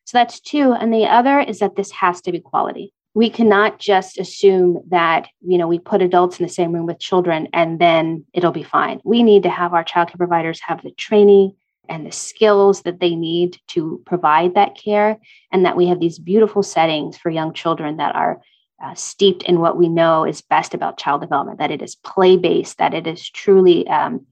So 0.07 0.19
that's 0.19 0.41
two. 0.41 0.73
And 0.73 0.93
the 0.93 1.07
other 1.07 1.39
is 1.39 1.61
that 1.61 1.77
this 1.77 1.93
has 1.93 2.21
to 2.23 2.33
be 2.33 2.41
quality 2.41 2.93
we 3.19 3.29
cannot 3.29 3.81
just 3.81 4.17
assume 4.17 4.81
that 4.91 5.27
you 5.41 5.59
know 5.59 5.67
we 5.67 5.81
put 5.81 6.03
adults 6.03 6.39
in 6.39 6.47
the 6.47 6.53
same 6.53 6.71
room 6.71 6.87
with 6.87 7.01
children 7.01 7.49
and 7.53 7.81
then 7.81 8.25
it'll 8.33 8.53
be 8.53 8.63
fine. 8.63 9.01
We 9.03 9.25
need 9.25 9.43
to 9.43 9.51
have 9.51 9.75
our 9.75 9.83
childcare 9.83 10.19
providers 10.19 10.61
have 10.61 10.85
the 10.85 10.93
training 10.93 11.57
and 11.89 12.07
the 12.07 12.13
skills 12.13 12.83
that 12.83 13.01
they 13.01 13.17
need 13.17 13.59
to 13.75 14.01
provide 14.07 14.55
that 14.55 14.77
care 14.77 15.19
and 15.51 15.65
that 15.65 15.77
we 15.77 15.89
have 15.89 15.99
these 15.99 16.21
beautiful 16.21 16.63
settings 16.63 17.19
for 17.19 17.29
young 17.29 17.53
children 17.53 17.97
that 17.97 18.15
are 18.15 18.41
uh, 18.81 18.95
steeped 18.95 19.43
in 19.43 19.59
what 19.59 19.77
we 19.77 19.89
know 19.89 20.25
is 20.25 20.41
best 20.41 20.73
about 20.73 20.97
child 20.97 21.21
development 21.21 21.59
that 21.59 21.73
it 21.73 21.83
is 21.83 21.97
play 21.97 22.37
based 22.37 22.79
that 22.79 22.95
it 22.95 23.09
is 23.09 23.29
truly 23.29 23.85
um, 23.89 24.27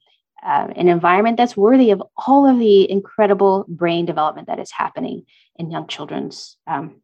uh, 0.45 0.69
an 0.77 0.87
environment 0.87 1.37
that's 1.37 1.57
worthy 1.57 1.91
of 1.91 2.01
all 2.25 2.49
of 2.49 2.57
the 2.61 2.89
incredible 2.89 3.65
brain 3.67 4.07
development 4.07 4.47
that 4.47 4.61
is 4.61 4.71
happening 4.71 5.27
in 5.57 5.73
young 5.73 5.89
children's 5.89 6.57
um, 6.69 7.03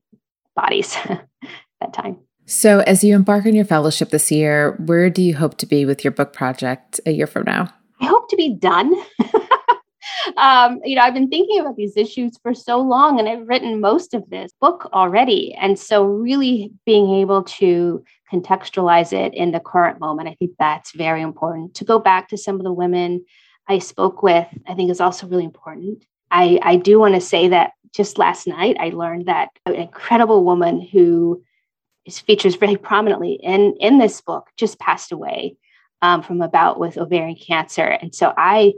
bodies 0.54 0.96
that 1.82 1.92
time. 1.92 2.18
So, 2.46 2.80
as 2.80 3.04
you 3.04 3.14
embark 3.14 3.46
on 3.46 3.54
your 3.54 3.64
fellowship 3.64 4.10
this 4.10 4.30
year, 4.30 4.72
where 4.84 5.08
do 5.10 5.22
you 5.22 5.36
hope 5.36 5.58
to 5.58 5.66
be 5.66 5.86
with 5.86 6.04
your 6.04 6.10
book 6.10 6.32
project 6.32 7.00
a 7.06 7.12
year 7.12 7.26
from 7.26 7.44
now? 7.44 7.72
I 8.00 8.06
hope 8.06 8.28
to 8.30 8.36
be 8.36 8.54
done. 8.54 8.92
um, 10.36 10.80
you 10.84 10.96
know, 10.96 11.02
I've 11.02 11.14
been 11.14 11.28
thinking 11.28 11.60
about 11.60 11.76
these 11.76 11.96
issues 11.96 12.36
for 12.42 12.52
so 12.52 12.80
long, 12.80 13.18
and 13.18 13.28
I've 13.28 13.46
written 13.46 13.80
most 13.80 14.12
of 14.12 14.28
this 14.28 14.52
book 14.60 14.90
already. 14.92 15.54
And 15.54 15.78
so, 15.78 16.04
really 16.04 16.72
being 16.84 17.14
able 17.14 17.44
to 17.44 18.04
contextualize 18.32 19.12
it 19.12 19.34
in 19.34 19.52
the 19.52 19.60
current 19.60 20.00
moment, 20.00 20.28
I 20.28 20.34
think 20.34 20.52
that's 20.58 20.92
very 20.92 21.22
important. 21.22 21.74
To 21.74 21.84
go 21.84 21.98
back 21.98 22.28
to 22.28 22.36
some 22.36 22.56
of 22.56 22.64
the 22.64 22.72
women 22.72 23.24
I 23.68 23.78
spoke 23.78 24.22
with, 24.22 24.48
I 24.66 24.74
think 24.74 24.90
is 24.90 25.00
also 25.00 25.28
really 25.28 25.44
important. 25.44 26.04
I, 26.32 26.58
I 26.62 26.76
do 26.76 26.98
want 26.98 27.14
to 27.14 27.20
say 27.20 27.48
that 27.48 27.72
just 27.94 28.18
last 28.18 28.46
night, 28.46 28.76
I 28.80 28.88
learned 28.88 29.26
that 29.26 29.50
an 29.66 29.74
incredible 29.74 30.44
woman 30.44 30.80
who 30.80 31.42
features 32.08 32.56
very 32.56 32.76
prominently 32.76 33.34
in, 33.42 33.74
in 33.80 33.98
this 33.98 34.20
book 34.20 34.48
just 34.56 34.78
passed 34.78 35.12
away 35.12 35.56
um, 36.00 36.22
from 36.22 36.40
a 36.42 36.48
bout 36.48 36.78
with 36.78 36.98
ovarian 36.98 37.36
cancer. 37.36 37.84
And 37.86 38.14
so 38.14 38.32
I 38.36 38.74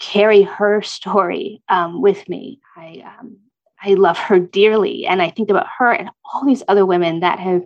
carry 0.00 0.42
her 0.42 0.82
story 0.82 1.62
um, 1.68 2.02
with 2.02 2.28
me. 2.28 2.60
I, 2.76 3.04
um, 3.18 3.38
I 3.80 3.94
love 3.94 4.18
her 4.18 4.40
dearly. 4.40 5.06
And 5.06 5.22
I 5.22 5.30
think 5.30 5.50
about 5.50 5.66
her 5.78 5.92
and 5.92 6.10
all 6.24 6.44
these 6.44 6.64
other 6.68 6.84
women 6.84 7.20
that 7.20 7.38
have 7.38 7.62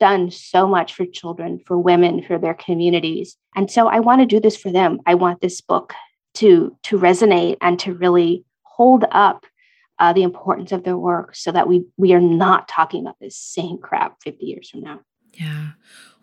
done 0.00 0.32
so 0.32 0.66
much 0.66 0.94
for 0.94 1.06
children, 1.06 1.60
for 1.64 1.78
women, 1.78 2.22
for 2.22 2.36
their 2.36 2.54
communities. 2.54 3.36
And 3.54 3.70
so 3.70 3.86
I 3.86 4.00
want 4.00 4.20
to 4.20 4.26
do 4.26 4.40
this 4.40 4.56
for 4.56 4.72
them. 4.72 4.98
I 5.06 5.14
want 5.14 5.40
this 5.40 5.60
book 5.60 5.94
to, 6.34 6.76
to 6.84 6.98
resonate 6.98 7.58
and 7.60 7.78
to 7.80 7.94
really 7.94 8.44
hold 8.62 9.04
up 9.12 9.46
uh, 9.98 10.12
the 10.12 10.22
importance 10.22 10.72
of 10.72 10.84
their 10.84 10.96
work 10.96 11.34
so 11.34 11.52
that 11.52 11.68
we 11.68 11.84
we 11.96 12.12
are 12.12 12.20
not 12.20 12.68
talking 12.68 13.02
about 13.02 13.16
this 13.20 13.36
same 13.36 13.78
crap 13.78 14.16
50 14.22 14.44
years 14.44 14.70
from 14.70 14.80
now. 14.80 15.00
Yeah. 15.34 15.68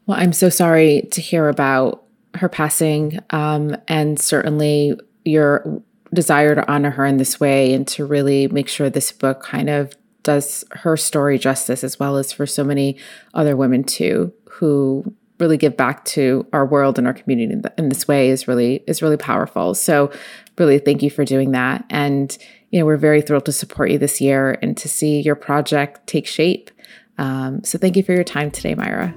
Well 0.06 0.20
i'm 0.20 0.34
so 0.34 0.50
sorry 0.50 1.08
to 1.12 1.22
hear 1.22 1.50
about 1.50 2.04
her 2.36 2.50
passing 2.50 3.20
um, 3.30 3.76
and 3.88 4.20
certainly 4.20 4.94
your 5.26 5.82
desire 6.14 6.56
to 6.56 6.72
honor 6.72 6.92
her 6.92 7.06
in 7.06 7.18
this 7.18 7.40
way 7.40 7.74
and 7.74 7.88
to 7.88 8.06
really 8.06 8.48
make 8.48 8.68
sure 8.68 8.90
this 8.90 9.12
book 9.12 9.44
kind 9.44 9.70
of 9.70 9.94
does 10.24 10.64
her 10.72 10.98
story 10.98 11.38
justice 11.38 11.84
as 11.84 12.00
well 12.00 12.18
as 12.18 12.32
for 12.32 12.46
so 12.46 12.64
many 12.64 12.98
other 13.34 13.56
women 13.56 13.84
too 13.84 14.34
who 14.50 15.04
really 15.40 15.58
give 15.58 15.78
back 15.78 16.04
to 16.06 16.46
our 16.54 16.66
world 16.66 16.98
and 16.98 17.08
our 17.08 17.14
community 17.14 17.62
in 17.78 17.90
this 17.90 18.08
way 18.08 18.30
is 18.30 18.48
really 18.48 18.84
is 18.88 19.02
really 19.02 19.18
powerful 19.18 19.74
so 19.74 20.12
really 20.58 20.80
thank 20.80 21.02
you 21.02 21.10
for 21.10 21.24
doing 21.24 21.52
that 21.52 21.86
and 21.90 22.38
you 22.72 22.80
know, 22.80 22.86
we're 22.86 22.98
very 22.98 23.22
thrilled 23.22 23.46
to 23.46 23.52
support 23.52 23.92
you 23.92 23.98
this 23.98 24.22
year 24.22 24.58
and 24.62 24.78
to 24.78 24.88
see 24.88 25.22
your 25.22 25.36
project 25.36 26.06
take 26.08 26.28
shape. 26.28 26.70
Um, 27.18 27.64
so 27.64 27.78
thank 27.78 27.98
you 27.98 28.04
for 28.04 28.14
your 28.14 28.24
time 28.24 28.52
today, 28.52 28.76
Myra. 28.76 29.14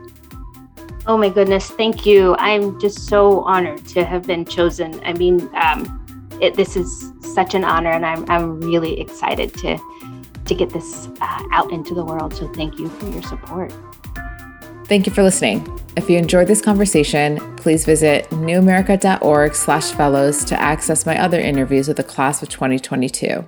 Oh 1.06 1.16
my 1.16 1.28
goodness, 1.28 1.70
thank 1.70 2.06
you. 2.06 2.36
I'm 2.38 2.80
just 2.80 3.08
so 3.08 3.40
honored 3.40 3.84
to 3.88 4.04
have 4.04 4.26
been 4.26 4.44
chosen. 4.44 5.00
I 5.04 5.12
mean, 5.12 5.50
um, 5.54 6.28
it, 6.40 6.54
this 6.54 6.76
is 6.76 7.12
such 7.34 7.54
an 7.54 7.64
honor, 7.64 7.90
and 7.90 8.06
I'm 8.06 8.28
I'm 8.30 8.60
really 8.60 9.00
excited 9.00 9.52
to 9.54 9.78
to 10.44 10.54
get 10.54 10.70
this 10.70 11.08
uh, 11.20 11.42
out 11.52 11.72
into 11.72 11.94
the 11.94 12.04
world. 12.04 12.34
So 12.34 12.52
thank 12.52 12.78
you 12.78 12.88
for 12.88 13.08
your 13.08 13.22
support. 13.22 13.72
Thank 14.86 15.06
you 15.06 15.12
for 15.12 15.22
listening. 15.22 15.66
If 15.96 16.08
you 16.10 16.18
enjoyed 16.18 16.48
this 16.48 16.60
conversation, 16.60 17.38
please 17.56 17.84
visit 17.84 18.28
newamerica.org 18.30 19.54
slash 19.54 19.90
fellows 19.92 20.44
to 20.44 20.60
access 20.60 21.06
my 21.06 21.18
other 21.18 21.40
interviews 21.40 21.88
with 21.88 21.98
the 21.98 22.04
class 22.04 22.42
of 22.42 22.48
2022. 22.48 23.46